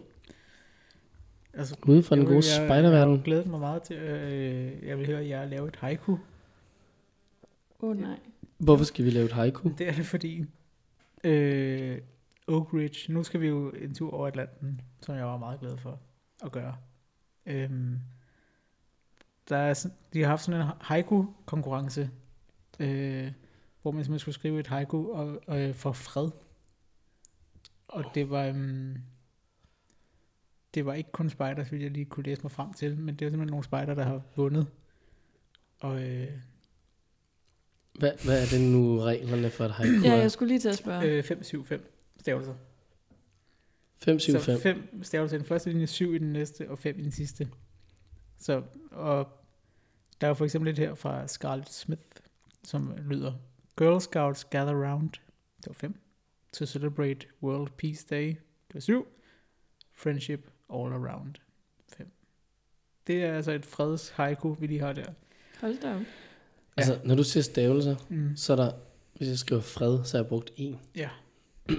[1.54, 3.16] Altså, Ude fra den gode jeg- Jeg spejderverden.
[3.18, 6.12] har glædet mig meget til, øh, jeg vil høre jer lave et haiku.
[6.12, 8.20] Åh oh, nej.
[8.58, 9.70] Hvorfor skal vi lave et haiku?
[9.78, 10.46] Det er det fordi,
[11.24, 11.98] øh,
[12.48, 15.78] Oak Ridge, nu skal vi jo en tur over Atlanten, som jeg var meget glad
[15.78, 16.00] for
[16.46, 16.76] at gøre.
[17.46, 18.00] Øhm,
[19.50, 22.10] der er, sådan- de har haft sådan en haiku-konkurrence,
[22.80, 23.32] øh,
[23.82, 26.30] hvor man simpelthen skulle skrive et haiku og, og, øh, for fred.
[27.88, 28.96] Og det var, um,
[30.74, 33.26] det var ikke kun spejder, vidt jeg lige kunne læse mig frem til, men det
[33.26, 34.68] er simpelthen nogle spejder, der har vundet.
[35.80, 36.28] Og øh,
[38.00, 40.06] Hvad, hvad er det nu reglerne for et haiku?
[40.06, 41.06] Ja, jeg skulle lige til at spørge.
[41.06, 42.54] øh, 5, 7, 5 stavelser.
[44.04, 44.60] 5, 7, Så 5.
[44.60, 47.50] 5 stavelser i den første linje, 7 i den næste, og 5 i den sidste.
[48.40, 49.28] Så, og
[50.22, 52.02] der er jo for eksempel et her fra Scarlett Smith,
[52.64, 53.34] som lyder,
[53.78, 55.10] Girl Scouts gather round,
[55.58, 55.96] det var 5,
[56.54, 58.28] to celebrate World Peace Day,
[58.68, 59.08] det var 7,
[59.94, 61.36] friendship all around,
[61.98, 62.12] 5.
[63.08, 65.12] Det er altså et freds haiku, vi lige har der.
[65.62, 66.02] Hold da op.
[66.78, 68.36] Altså, når du siger stavelser, Mm.
[68.36, 68.72] så er der,
[69.18, 70.80] hvis jeg skriver fred, så har jeg brugt en.
[70.96, 71.10] Ja.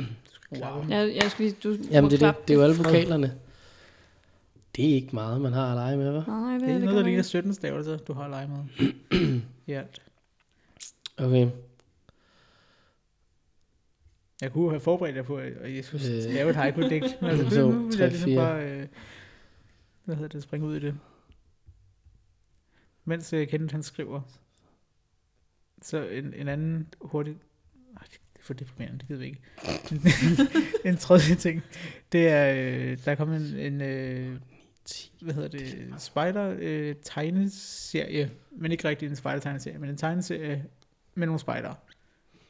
[0.53, 0.89] Wow.
[0.89, 3.39] Jeg, jeg skulle lige, du Jamen, det, er det, det er jo alle vokalerne.
[4.77, 6.31] Det er ikke meget, man har at lege med, hva'?
[6.31, 7.25] Nej, det, Det er det noget, der ligner nok.
[7.25, 8.93] 17 stavelser, du har at lege med.
[9.67, 10.03] I alt.
[11.19, 11.51] Okay.
[14.43, 16.35] Jeg kunne have forberedt jer på, at jeg skulle Øh.
[16.35, 18.87] lave et haiku-digt, men altså, det, Så, nu vil jeg ligesom bare, øh,
[20.05, 20.95] hvad hedder det, springe ud i det.
[23.05, 24.21] Mens øh, Kenneth han skriver,
[25.83, 27.37] så en, en anden hurtig,
[27.97, 29.41] Ej, det er for deprimerende, det gider vi ikke.
[30.89, 31.63] en tredje ting,
[32.13, 33.37] det er, øh, der er kommet
[33.67, 34.39] en, en øh,
[35.21, 40.65] hvad hedder det, spider øh, tegneserie, men ikke rigtig en spider tegneserie, men en tegneserie
[41.15, 41.75] med nogle spider,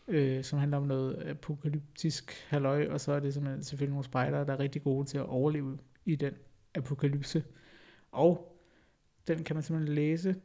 [0.09, 4.45] øh, som handler om noget apokalyptisk halløj, og så er det simpelthen selvfølgelig nogle spider,
[4.45, 6.32] der er rigtig gode til at overleve i den
[6.74, 7.45] apokalypse.
[8.12, 8.59] Og
[9.28, 10.36] den kan man simpelthen læse.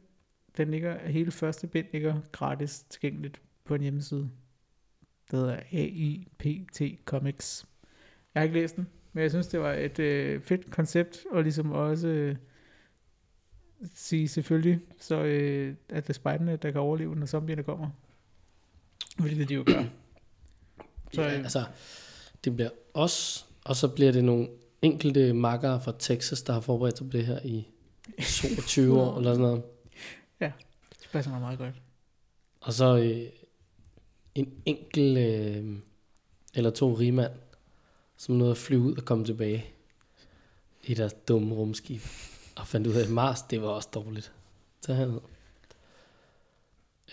[0.56, 4.30] Den ligger, hele første bind ligger gratis tilgængeligt på en hjemmeside.
[5.30, 7.66] Der hedder AIPT Comics.
[8.34, 11.42] Jeg har ikke læst den, men jeg synes, det var et øh, fedt koncept, og
[11.42, 12.36] ligesom også øh,
[13.94, 17.90] sige selvfølgelig, så øh, at det er spejderne, der kan overleve, når zombierne kommer.
[19.18, 19.84] Det de jo gør.
[21.12, 21.64] Så, ja, øh, altså,
[22.44, 24.48] det bliver os, og så bliver det nogle
[24.82, 27.68] enkelte makkere fra Texas, der har forberedt sig på det her i
[28.42, 29.62] 22 år, eller sådan noget.
[31.08, 31.74] Det passer mig meget godt.
[32.60, 33.26] Og så øh,
[34.34, 35.76] en enkelt øh,
[36.54, 37.32] eller to rigmand,
[38.16, 39.66] som nåede at flyve ud og komme tilbage
[40.84, 42.00] i deres dumme rumskib.
[42.56, 44.32] Og fandt ud af, at Mars, det var også dårligt.
[44.80, 45.20] Tag herned.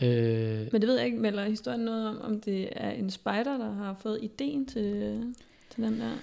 [0.01, 3.57] Øh, Men det ved jeg ikke, melder historien noget om, om det er en spider,
[3.57, 5.34] der har fået ideen til,
[5.70, 6.16] til den der?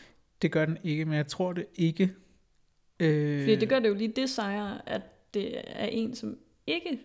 [0.42, 2.12] Det gør den ikke, men jeg tror det ikke.
[3.00, 5.02] Øh, Fordi det gør det jo lige det sejre, at
[5.34, 7.00] det er en, som ikke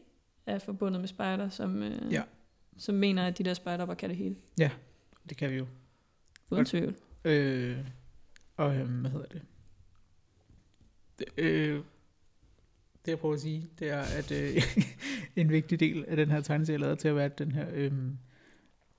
[0.46, 2.22] er forbundet med spider, som, øh, Ja.
[2.78, 4.36] Som mener, at de der bare kan det hele.
[5.30, 5.68] Det kan vi jo.
[6.50, 6.96] Uden tvivl.
[7.26, 7.78] Øh,
[8.58, 9.42] og øh, hvad hedder det?
[11.20, 11.84] det øh,
[13.06, 14.62] det jeg prøver at sige, det er, at øh,
[15.36, 17.92] en vigtig del af den her tegneserie er lavet til at være den her øh,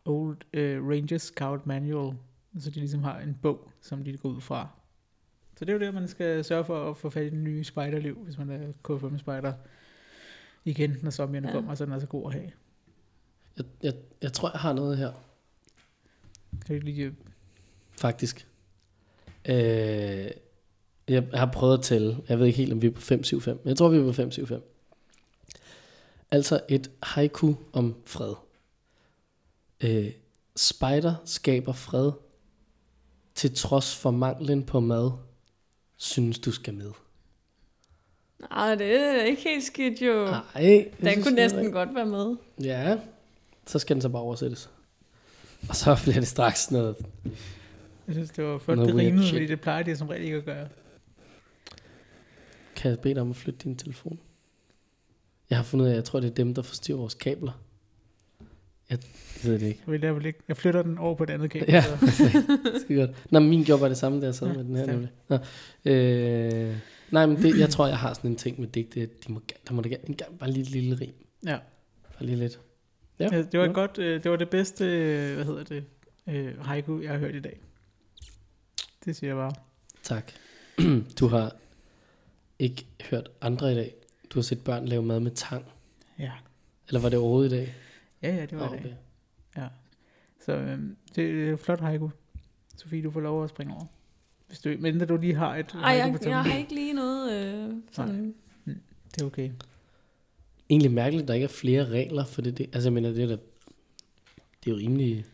[0.04, 2.16] Old øh, Ranger Scout Manual,
[2.58, 4.68] så de ligesom har en bog, som de går ud fra.
[5.56, 7.64] Så det er jo det, man skal sørge for at få fat i den nye
[7.64, 9.52] spejderliv, hvis man er KFM spejder
[10.64, 11.54] igen, når zombierne Ja.
[11.54, 11.60] ja.
[11.60, 12.50] kommer, så er den altså god at have.
[13.58, 15.12] Jeg, jeg, jeg tror, jeg har noget her,
[16.50, 17.14] Kan du ikke lige
[17.98, 18.48] faktisk.
[19.44, 20.30] Øh,
[21.08, 22.18] jeg har prøvet at tælle.
[22.28, 23.64] Jeg ved ikke helt, om vi er på 575.
[23.64, 24.62] Men jeg tror, vi er på 575.
[26.30, 28.34] Altså et haiku om fred.
[29.84, 30.12] Øh,
[30.56, 32.12] spider skaber fred.
[33.34, 35.10] Til trods for manglen på mad,
[35.96, 36.92] synes du skal med.
[38.50, 40.24] Nej, det er ikke helt skidt jo.
[40.24, 42.36] Nej, den synes, kunne næsten godt være med.
[42.62, 42.98] Ja,
[43.68, 44.70] så skal den så bare oversættes.
[45.68, 46.96] Og så bliver det straks noget.
[48.06, 50.36] Jeg synes, det var flot, Noget det rimede, fordi det plejer det som regel ikke
[50.36, 50.68] at gøre.
[52.76, 54.18] Kan jeg bede dig om at flytte din telefon?
[55.50, 57.60] Jeg har fundet ud af, at jeg tror, det er dem, der forstyrrer vores kabler.
[58.90, 58.98] Jeg
[59.44, 59.80] ved det ikke.
[60.02, 61.68] Jeg, vil, ikke, jeg flytter den over på et andet kabel.
[61.74, 61.84] Ja.
[62.84, 63.32] Skide godt.
[63.32, 65.08] Nå, min job var det samme, da jeg sad Ja, med den her nemlig.
[65.28, 65.38] Nå.
[65.84, 66.76] Øh,
[67.10, 69.00] nej, men det, jeg tror, jeg har sådan en ting med digte.
[69.26, 71.14] De må, der må da gerne- bare lige et lille rim.
[71.46, 71.58] ja.
[72.18, 72.60] Bare lige lidt.
[73.18, 73.72] Ja, det var Ja.
[73.72, 73.98] godt.
[73.98, 75.84] øh, Det var det bedste, øh, hvad hedder det,
[76.26, 77.60] øh, haiku, jeg har hørt i dag.
[79.04, 79.52] Det siger jeg bare.
[80.02, 80.32] Tak.
[81.20, 81.52] du har
[82.58, 83.94] ikke hørt andre i dag.
[84.30, 85.64] Du har set børn lave mad med tang.
[86.18, 86.32] Ja.
[86.88, 87.74] Eller var det overhovedet i dag?
[88.22, 88.96] Ja, ja, det var Åh, det.
[90.40, 92.08] Så øhm, det er flot haiku.
[92.76, 93.84] Sofie, du får lov at springe over.
[94.46, 96.92] Hvis du, men du lige har et Ej, haiku på jeg, jeg har ikke lige
[96.92, 98.34] noget øh, sådan...
[99.14, 99.50] Det er okay.
[100.70, 102.58] Egentlig mærkeligt, at der ikke er flere regler for det.
[102.58, 103.36] det altså, jeg mener, det er, da,
[104.64, 105.24] det er jo rimelig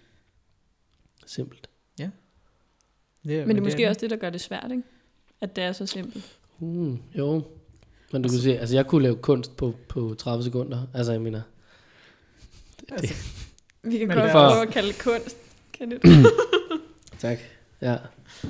[1.26, 1.68] simpelt.
[3.26, 4.82] Det, Men det er måske også det, der gør det svært, ikke?
[5.40, 6.38] At det er så simpelt.
[6.58, 7.42] Uh, jo.
[8.12, 10.86] Men du kan se, altså jeg kunne lave kunst på, på 30 sekunder.
[10.94, 11.42] Altså, jeg mener,
[12.92, 13.14] Altså,
[13.82, 15.36] Vi kan Men godt prøve at kalde det kunst.
[15.72, 16.00] Kan det?
[17.18, 17.38] tak.
[17.80, 17.96] Ja,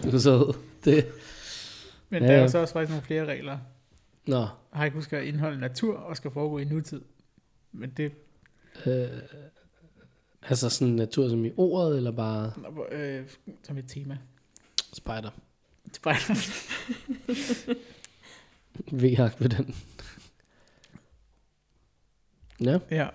[0.04, 0.54] du er sød.
[0.84, 1.06] Det.
[2.08, 2.48] men Ja, der er ja.
[2.48, 3.58] så også faktisk nogle flere regler.
[4.26, 7.00] Nå, Haiku skal indeholde natur og skal foregå i nutid.
[7.72, 8.12] Men det
[8.86, 9.08] øh,
[10.42, 12.52] altså sådan natur som i ordet, eller bare
[12.92, 13.28] øh,
[13.62, 14.18] som et tema.
[14.92, 15.30] spejder.
[15.92, 16.34] Spejder.
[19.00, 19.74] V-hak ved den.
[22.60, 22.78] Ja.
[22.90, 23.08] ja.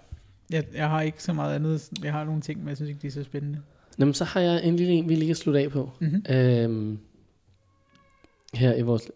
[0.50, 1.90] Jeg, jeg har ikke så meget andet.
[2.04, 3.62] Jeg har nogle ting, men jeg synes ikke, de er så spændende.
[4.00, 5.92] Jamen, så har jeg en lille en, vi lige kan slutte af på.
[6.00, 6.26] Mm-hmm.
[6.30, 7.00] Øhm,
[8.54, 9.12] her i vores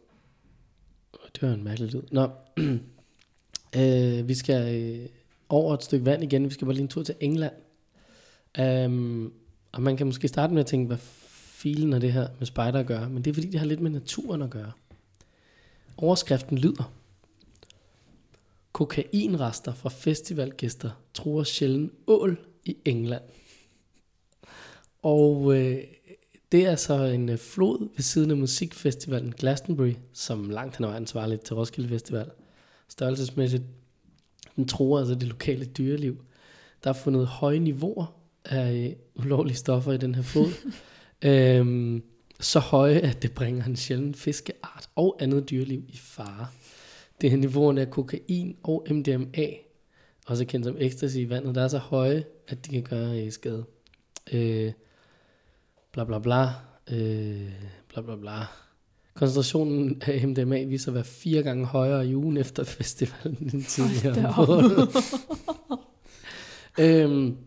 [1.44, 2.02] kører en mærkelig lyd.
[2.12, 2.30] Nå.
[3.80, 5.10] øh, vi skal øh,
[5.50, 6.46] over et stykke vand igen.
[6.46, 7.54] Vi skal bare lige en tur til England.
[8.60, 9.34] Um,
[9.72, 12.80] og man kan måske starte med at tænke, hvad filen har det her med spider
[12.80, 13.10] at gøre.
[13.10, 14.72] Men det er fordi, det har lidt med naturen at gøre.
[15.98, 16.94] Overskriften lyder.
[18.72, 23.24] Kokainrester fra festivalgæster truer sjældent ål i England.
[25.02, 25.84] Og øh,
[26.54, 30.90] det er så en øh, flod ved siden af musikfestivalen Glastonbury, som langt hen ad
[30.90, 32.32] vejen svarer lidt til Roskilde Festival.
[32.88, 33.64] Størrelsesmæssigt,
[34.56, 36.24] den tror altså det lokale dyreliv.
[36.84, 40.52] Der er fundet høje niveauer af øh, ulovlige stoffer i den her flod.
[41.30, 42.04] øhm,
[42.40, 46.48] så høje, at det bringer en sjælden fiskeart og andet dyreliv i fare.
[47.22, 49.48] Det er niveauerne af kokain og MDMA,
[50.28, 53.32] også kendt som ecstasy i vandet, der er så høje, at de kan gøre øh,
[53.32, 53.66] skade.
[54.32, 54.72] Øh,
[55.94, 56.50] bla bla bla,
[56.92, 57.52] øh,
[57.88, 58.46] bla bla bla.
[59.14, 64.36] Koncentrationen af MDMA viser at være fire gange højere i ugen efter festivalen end tidligere.
[64.38, 64.50] op.
[66.86, 67.38] øhm,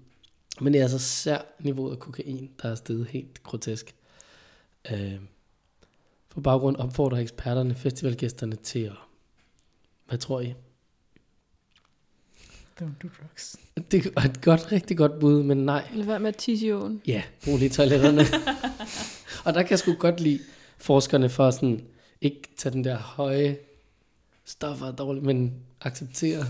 [0.61, 3.95] men det er altså sær niveauet af kokain, der er steget helt grotesk.
[4.93, 5.29] Øhm,
[6.29, 8.93] på baggrund opfordrer eksperterne festivalgæsterne til at...
[10.09, 10.55] Hvad tror I?
[12.81, 13.57] Don't do drugs.
[13.91, 15.89] Det var et godt, rigtig godt bud, men nej.
[15.95, 17.03] Lad være med at tisse i åen.
[17.07, 18.23] Ja, brug lige toiletterne.
[19.45, 20.41] og der kan jeg sgu godt lide
[20.79, 21.85] forskerne for sådan,
[22.21, 23.59] ikke tage den der høje
[24.45, 26.45] stoffer er dårligt, men acceptere,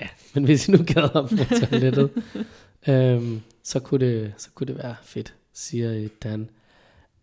[0.00, 2.10] ja, men hvis I nu gad op på toilettet,
[2.88, 6.50] øhm, så, kunne det, så kunne det være fedt, siger Dan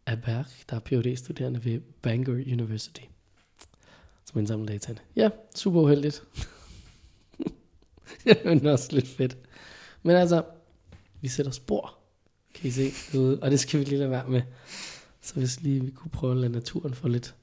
[0.06, 3.02] Aberg, der er phd studerende ved Bangor University,
[4.26, 5.00] som indsamler dataene.
[5.16, 6.24] Ja, super uheldigt.
[8.46, 9.38] men også lidt fedt.
[10.04, 10.44] Men altså,
[11.22, 11.94] vi sætter spor
[12.56, 13.40] kan I se derude.
[13.42, 14.42] Og det skal vi lige lade være med.
[15.22, 17.36] Så hvis lige vi kunne prøve at lade naturen få lidt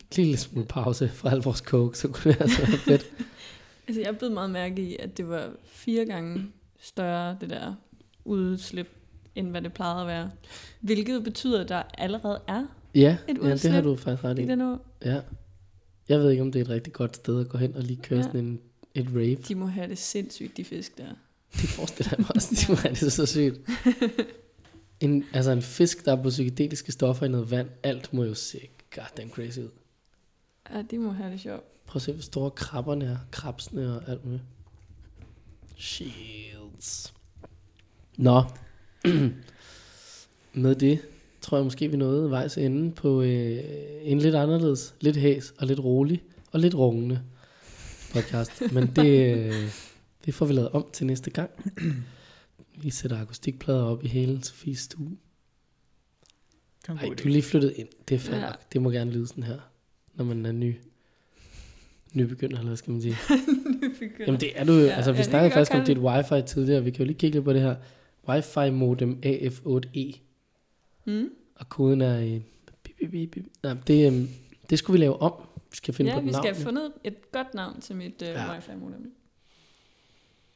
[0.00, 3.06] en lille smule pause fra al vores coke, så kunne det altså være fedt.
[3.88, 6.46] Altså, jeg blev meget mærke i, at det var fire gange
[6.80, 7.74] større, det der
[8.24, 8.88] udslip,
[9.34, 10.30] end hvad det plejede at være.
[10.80, 14.38] Hvilket betyder, at der allerede er Ja, Et ja det har udslip du faktisk ret
[14.38, 14.46] i i.
[14.46, 14.86] den år.
[15.04, 15.20] Ja.
[16.08, 18.00] Jeg ved ikke, om det er et rigtig godt sted at gå hen og lige
[18.02, 18.22] køre Ja.
[18.22, 18.60] sådan en,
[19.00, 19.34] et rave.
[19.34, 21.08] De må have det sindssygt, de fisk der.
[21.52, 22.48] Det forestiller jeg mig også.
[22.50, 23.60] Det var det så sygt.
[25.00, 28.34] En, altså en fisk, der er på psykedeliske stoffer i noget vand, alt må jo
[28.34, 28.58] se
[28.94, 29.68] goddamn crazy ud.
[30.70, 31.64] Ja, de må have det sjovt.
[31.86, 33.16] Prøv at se, hvor store krabberne er.
[33.30, 34.42] Krabsene og alt muligt.
[35.76, 37.14] Shields.
[38.16, 38.42] Nå.
[40.52, 41.00] Med det
[41.40, 43.64] tror jeg måske, vi nåede vejs ende på øh,
[44.02, 46.22] en lidt anderledes, lidt hæs og lidt rolig
[46.52, 47.22] og lidt rungende
[48.12, 48.62] podcast.
[48.72, 49.52] Men det, øh,
[50.24, 51.50] det får vi lavet om til næste gang.
[52.82, 55.16] Vi sætter akustikplader op i hele Sofies stue.
[56.88, 57.88] Nej, du er lige flyttet ind.
[58.08, 58.50] Det er fair Ja.
[58.72, 59.58] Det må gerne lyde sådan her,
[60.14, 60.74] når man er ny.
[62.14, 63.16] Nybegynder, eller hvad skal man sige?
[64.26, 64.84] Jamen det er du jo.
[64.84, 66.84] Ja, altså vi ja, snakkede faktisk om dit wifi tidligere.
[66.84, 67.76] Vi kan jo lige kigge lidt på det her.
[68.28, 70.18] Wi-Fi modem AF8E.
[71.04, 71.28] Mm?
[71.54, 72.20] Og koden er...
[72.20, 72.40] Øh,
[72.82, 73.44] bip, bip, bip, bip.
[73.62, 74.28] Nej, det, øh,
[74.70, 75.32] det skulle vi lave om.
[75.70, 76.54] Vi skal finde Ja, på et vi skal navn.
[76.54, 78.42] have fundet et godt navn til mit uh, Ja.
[78.44, 78.54] ja.
[78.54, 79.14] wifi modem.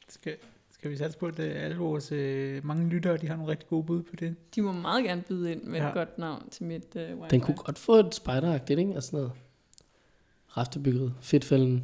[0.09, 0.35] Skal,
[0.71, 3.69] skal vi satse på, at øh, alle vores øh, mange lyttere, de har nogle rigtig
[3.69, 4.35] gode bud på det?
[4.55, 5.83] De må meget gerne byde ind med ja.
[5.83, 5.87] Ja.
[5.89, 7.27] et godt navn til mit uh, wifi.
[7.31, 8.95] Den kunne godt få et spideragtigt, ikke?
[8.95, 9.31] Og sådan noget.
[10.57, 11.13] Raftebyggeriet.
[11.21, 11.83] Fedtfælden.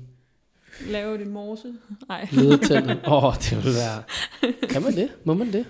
[0.90, 1.74] Lave det morse.
[2.10, 2.28] Nej.
[2.32, 3.00] Lederteltet.
[3.08, 4.04] Åh, oh, det vil være...
[4.70, 5.10] Kan man det?
[5.24, 5.66] Må man det?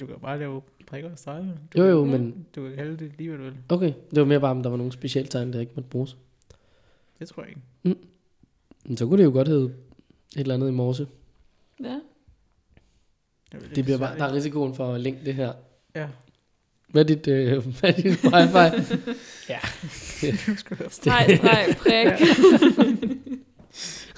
[0.00, 1.44] Du kan bare lave prikker og streger.
[1.44, 2.46] Du Jo, kan, jo, men...
[2.56, 3.54] Du kan kalde det lige, hvad du vil.
[3.68, 6.16] Okay, det var mere bare, om der var nogle specielle tegn, der ikke måtte bruges.
[7.24, 8.00] Det tror jeg ikke.
[8.84, 9.74] Men så kunne det jo godt hedde et
[10.36, 11.08] eller andet i morse.
[11.82, 12.00] Ja.
[13.52, 15.52] Det, Det bliver bare, der er risikoen for at linke det her.
[15.94, 16.08] Ja.
[16.88, 18.92] Hvad er dit, øh, hvad er dit wifi?
[19.52, 19.58] ja.
[20.90, 22.28] Streg, streg, prik.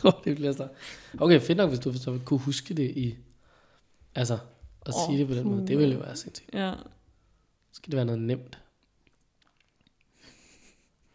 [0.05, 0.69] Åh, det bliver så.
[1.19, 3.17] Okay, fedt nok, hvis du så kunne huske det i...
[4.15, 4.39] Altså,
[4.87, 5.67] at Åh, sige det på den måde.
[5.67, 6.55] Det ville jo være sindssygt.
[6.55, 6.73] Ja.
[7.73, 8.59] Så skal det være noget nemt.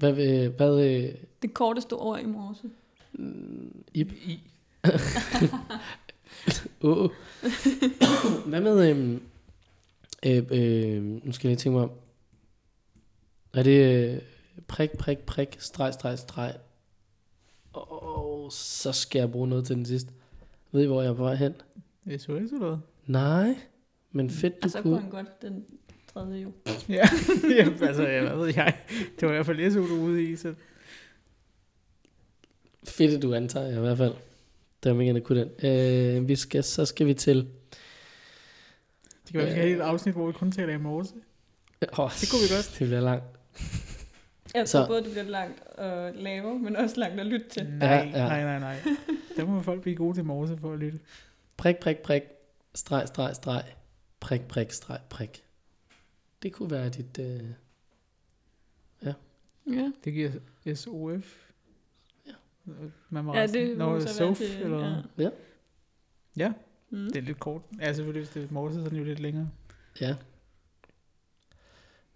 [0.01, 2.69] Hvad, vil- hvad, øh, Det korteste ord i morse.
[3.13, 4.39] mm, Ip, I.
[6.81, 7.09] Åh.
[8.45, 8.89] Hvad med...
[8.89, 9.21] øhm,
[10.25, 11.91] Øh, øh, nu skal jeg lige tænke mig om.
[13.53, 14.21] Er det øh,
[14.67, 16.55] prik, prik, prik, streg, streg, streg.
[17.73, 20.11] Og så skal jeg bruge noget til den sidste.
[20.71, 21.53] Ved I, hvor jeg er på vej hen?
[22.17, 22.77] SOS eller hvad?
[23.05, 23.57] Nej,
[24.11, 25.01] men fedt, du Og så kunne kunne.
[25.01, 25.65] han godt den
[26.13, 26.51] tredje jo.
[26.89, 27.09] Ja,
[27.57, 28.77] Jamen, altså, ja, hvad ved jeg.
[28.89, 30.53] Det var i hvert fald SU, du ude i, så
[32.87, 34.13] Fedt, du antager jeg i hvert fald.
[34.83, 35.65] Det var ikke, at kunne den.
[36.21, 37.35] Øh, vi skal, så skal vi til...
[37.37, 37.47] det
[39.31, 41.13] kan være, vi skal have et afsnit, hvor vi kun taler i morse.
[41.97, 42.75] Oh, Det kunne vi godt.
[42.79, 43.23] Det bliver langt.
[44.55, 47.65] Jeg Så- tror både, det bliver langt at lave, men også langt at lytte til.
[47.65, 48.27] Nej, Ja, ja.
[48.27, 48.77] nej, nej, nej.
[49.37, 50.99] Der må folk blive gode til morse for at lytte.
[51.57, 52.21] Prik, prik, prik.
[52.75, 53.63] Streg, streg, streg.
[54.19, 55.43] Prik, prik, streg, prik.
[56.41, 57.19] Det kunne være dit...
[57.19, 57.41] Øh...
[59.67, 60.31] Ja, Det giver
[60.75, 61.51] SOF.
[62.27, 62.31] Ja.
[63.09, 64.61] Man må ja det Nå, må så være SOF, til...
[64.61, 65.03] eller?
[65.17, 65.23] Ja.
[65.23, 65.29] Ja.
[66.37, 66.53] Ja,
[66.89, 67.05] Mm.
[67.05, 67.61] det er lidt kort.
[67.79, 69.49] Ja, selvfølgelig, hvis det er morse, så er det jo lidt længere.
[70.01, 70.15] Ja.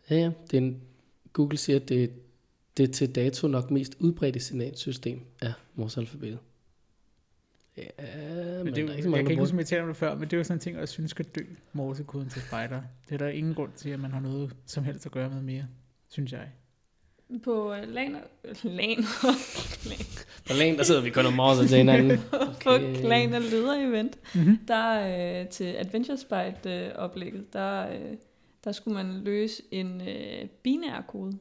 [0.09, 0.31] Ja, ja.
[0.51, 0.81] Det er en,
[1.33, 2.13] Google siger, at det,
[2.77, 6.39] det til dato nok mest udbredte signalsystem er morsealfabetet.
[7.77, 9.81] Ja, men, Men det er jo, jeg ikke så kan ikke huske, om jeg talte
[9.81, 11.41] om det før, men det er jo sådan en ting, jeg synes skal dø,
[11.73, 12.81] morsekoden til spider.
[13.09, 15.41] Det er der ingen grund til, at man har noget som helst at gøre med
[15.41, 15.65] mere,
[16.09, 16.47] synes jeg.
[17.43, 18.15] På uh, LAN,
[18.63, 19.03] LAN,
[20.47, 22.17] På lægen, der sidder vi kun og morser til hinanden.
[22.63, 24.57] på Klan og leder event, Mm-hmm.
[24.67, 28.17] der øh, til Adventure Spite øh, oplægget, der, øh,
[28.63, 31.37] der skulle man løse en øh, binær kode.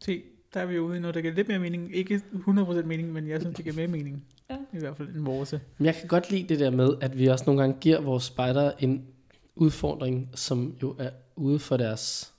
[0.00, 0.22] Se,
[0.54, 1.96] der er vi ude i noget, der giver lidt mere mening.
[1.96, 4.24] Ikke 100% mening, men jeg synes, det giver mere mening.
[4.50, 4.56] Ja.
[4.72, 5.60] I hvert fald en morse.
[5.78, 8.24] Men jeg kan godt lide det der med, at vi også nogle gange giver vores
[8.24, 9.06] spejder en
[9.54, 12.32] udfordring, som jo er ude for deres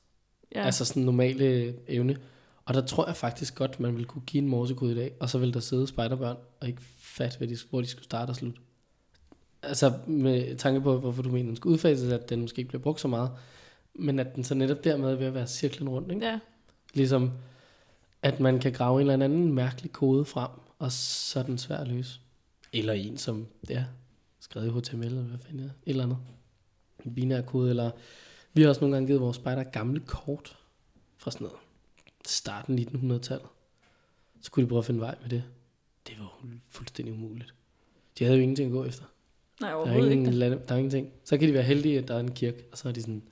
[0.55, 2.17] Ja, altså sådan normale evne.
[2.65, 5.29] Og der tror jeg faktisk godt, man vil kunne give en morsekode i dag, og
[5.29, 8.35] så vil der sidde spejderbørn og ikke fatte, hvad de, hvor de skulle starte og
[8.35, 8.59] slutte.
[9.63, 12.81] Altså med tanke på, hvorfor du mener, den skal udfases, at den måske ikke bliver
[12.81, 13.31] brugt så meget,
[13.95, 16.11] men at den så netop dermed er ved at være cirklen rundt.
[16.11, 16.25] Ikke?
[16.25, 16.39] ja.
[16.93, 17.31] Ligesom
[18.21, 20.49] at man kan grave en eller anden mærkelig kode frem,
[20.79, 22.19] og så er den svær at løse.
[22.73, 23.85] Eller en, som ja,
[24.39, 26.17] skrevet i HTML, eller hvad fanden er, et eller andet.
[27.05, 27.91] En binær kode, eller
[28.53, 30.57] vi har også nogle gange givet vores spejder gamle kort
[31.17, 31.59] fra sådan noget
[32.27, 33.47] starten 1900-tallet.
[34.41, 35.43] Så kunne de prøve at finde vej med det.
[36.07, 37.53] Det var jo fuldstændig umuligt.
[38.19, 39.03] De havde jo ingenting at gå efter.
[39.61, 40.21] Nej, Der er, overhovedet ikke.
[40.21, 41.11] ingen, lande, der er ingenting.
[41.23, 43.23] Så kan de være heldige, at der er en kirke, og så er de sådan,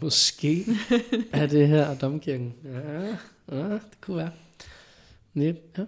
[0.00, 0.64] måske
[1.32, 2.54] er det her domkirken.
[2.64, 3.16] Ja,
[3.48, 4.32] ja det kunne være.
[5.34, 5.84] Næb, ja.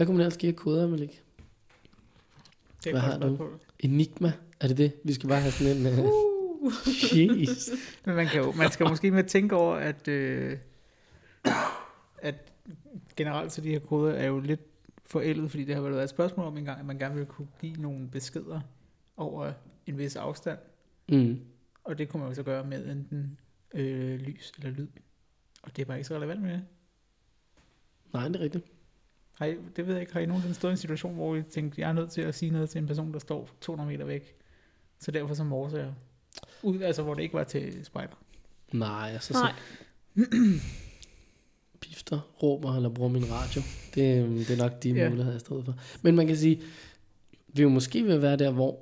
[0.00, 1.22] Hvad kunne man ellers give af koder, Malik?
[2.84, 3.36] Det er Hvad har du?
[3.36, 3.60] spørgsmål.
[3.78, 4.32] Enigma?
[4.60, 4.92] Er det det?
[5.04, 5.98] Vi skal bare have sådan en...
[5.98, 6.04] Uh...
[6.62, 6.72] Uh.
[7.12, 7.68] Jeez.
[8.04, 10.58] Men man, kan jo, man skal måske med tænke over, at, øh,
[12.18, 12.34] at
[13.16, 14.60] generelt så de her koder er jo lidt
[15.06, 17.74] forældet, fordi det har været et spørgsmål om engang, at man gerne ville kunne give
[17.74, 18.60] nogle beskeder
[19.16, 19.52] over
[19.86, 20.58] en vis afstand.
[21.08, 21.40] Mm.
[21.84, 23.38] Og det kunne man jo så gøre med enten
[23.74, 24.88] øh, lys eller lyd.
[25.62, 26.64] Og det er bare ikke så relevant med det.
[28.12, 28.64] Nej, det er rigtigt.
[29.40, 30.12] Har I, det ved jeg ikke.
[30.12, 32.34] Har I nogensinde stået i en situation, hvor I tænkte, jeg er nødt til at
[32.34, 34.34] sige noget til en person, der står 200 meter væk?
[34.98, 35.92] Så derfor så morser jeg.
[36.62, 38.14] Ud, altså hvor det ikke var til spejder.
[38.72, 39.52] Nej, altså Nej,
[40.16, 40.24] så
[41.80, 43.62] pifter, råber eller bruger min radio.
[43.94, 45.08] Det, øhm, det er nok de Ja.
[45.08, 45.74] muligheder, jeg står for.
[46.02, 46.62] Men man kan sige,
[47.48, 48.78] vi er jo måske at være der, hvor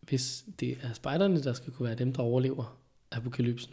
[0.00, 2.78] hvis det er spejderne, der skal kunne være dem, der overlever
[3.10, 3.72] apokalypsen,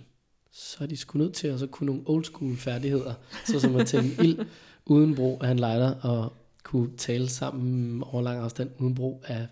[0.51, 3.13] så er de sgu nødt til at så kunne nogle old school færdigheder,
[3.45, 4.39] såsom at tænde ild
[4.90, 6.34] uden brug af en lighter, og
[6.64, 9.48] kunne tale sammen over lang afstand uden brug af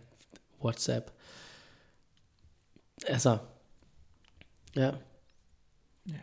[0.64, 1.12] WhatsApp.
[3.08, 3.38] Altså,
[4.76, 4.92] ja,
[6.10, 6.14] Ja.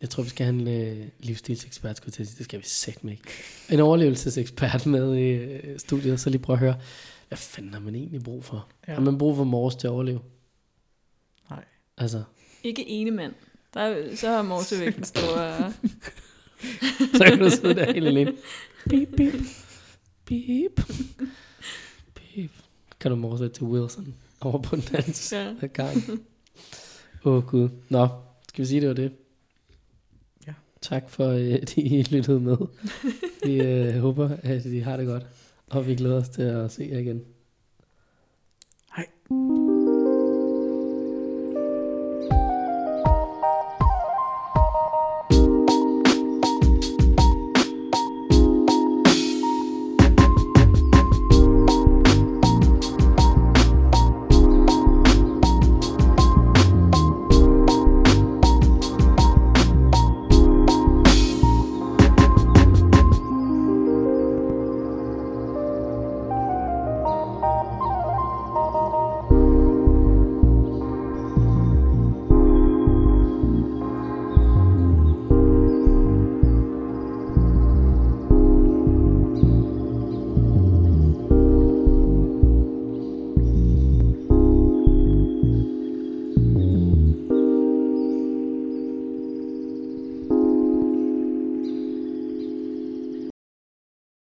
[0.00, 0.68] jeg tror, vi skal have en
[1.00, 2.38] øh, livsstilsekspert, skulle jeg til.
[2.38, 3.28] Det skal vi sætte med ikke.
[3.70, 6.80] En overlevelsesekspert med i øh, studiet, så lige prøve at høre,
[7.28, 8.68] hvad fanden har man egentlig brug for?
[8.88, 8.94] Ja.
[8.94, 10.20] Har man brug for mors til at overleve?
[11.50, 11.64] Nej.
[11.98, 12.22] Altså,
[12.62, 13.34] ikke ene mand.
[13.74, 15.72] Der, er- så har Morsevæk en stor...
[17.18, 18.32] så kan du sidde der helt alene.
[18.88, 19.34] Beep, beep,
[20.26, 20.80] beep,
[22.14, 22.50] beep.
[23.00, 25.54] Kan du morse til Wilson over på den anden side ja.
[25.60, 26.20] af gangen.
[27.24, 27.68] Åh oh, gud.
[27.88, 28.08] Nå,
[28.48, 29.12] skal vi sige, det var det?
[30.46, 30.52] Ja.
[30.80, 32.56] tak for, øh, at I lyttede med.
[33.44, 35.26] Vi øh, håber, at I har det godt,
[35.66, 37.22] og vi glæder os til at se jer igen.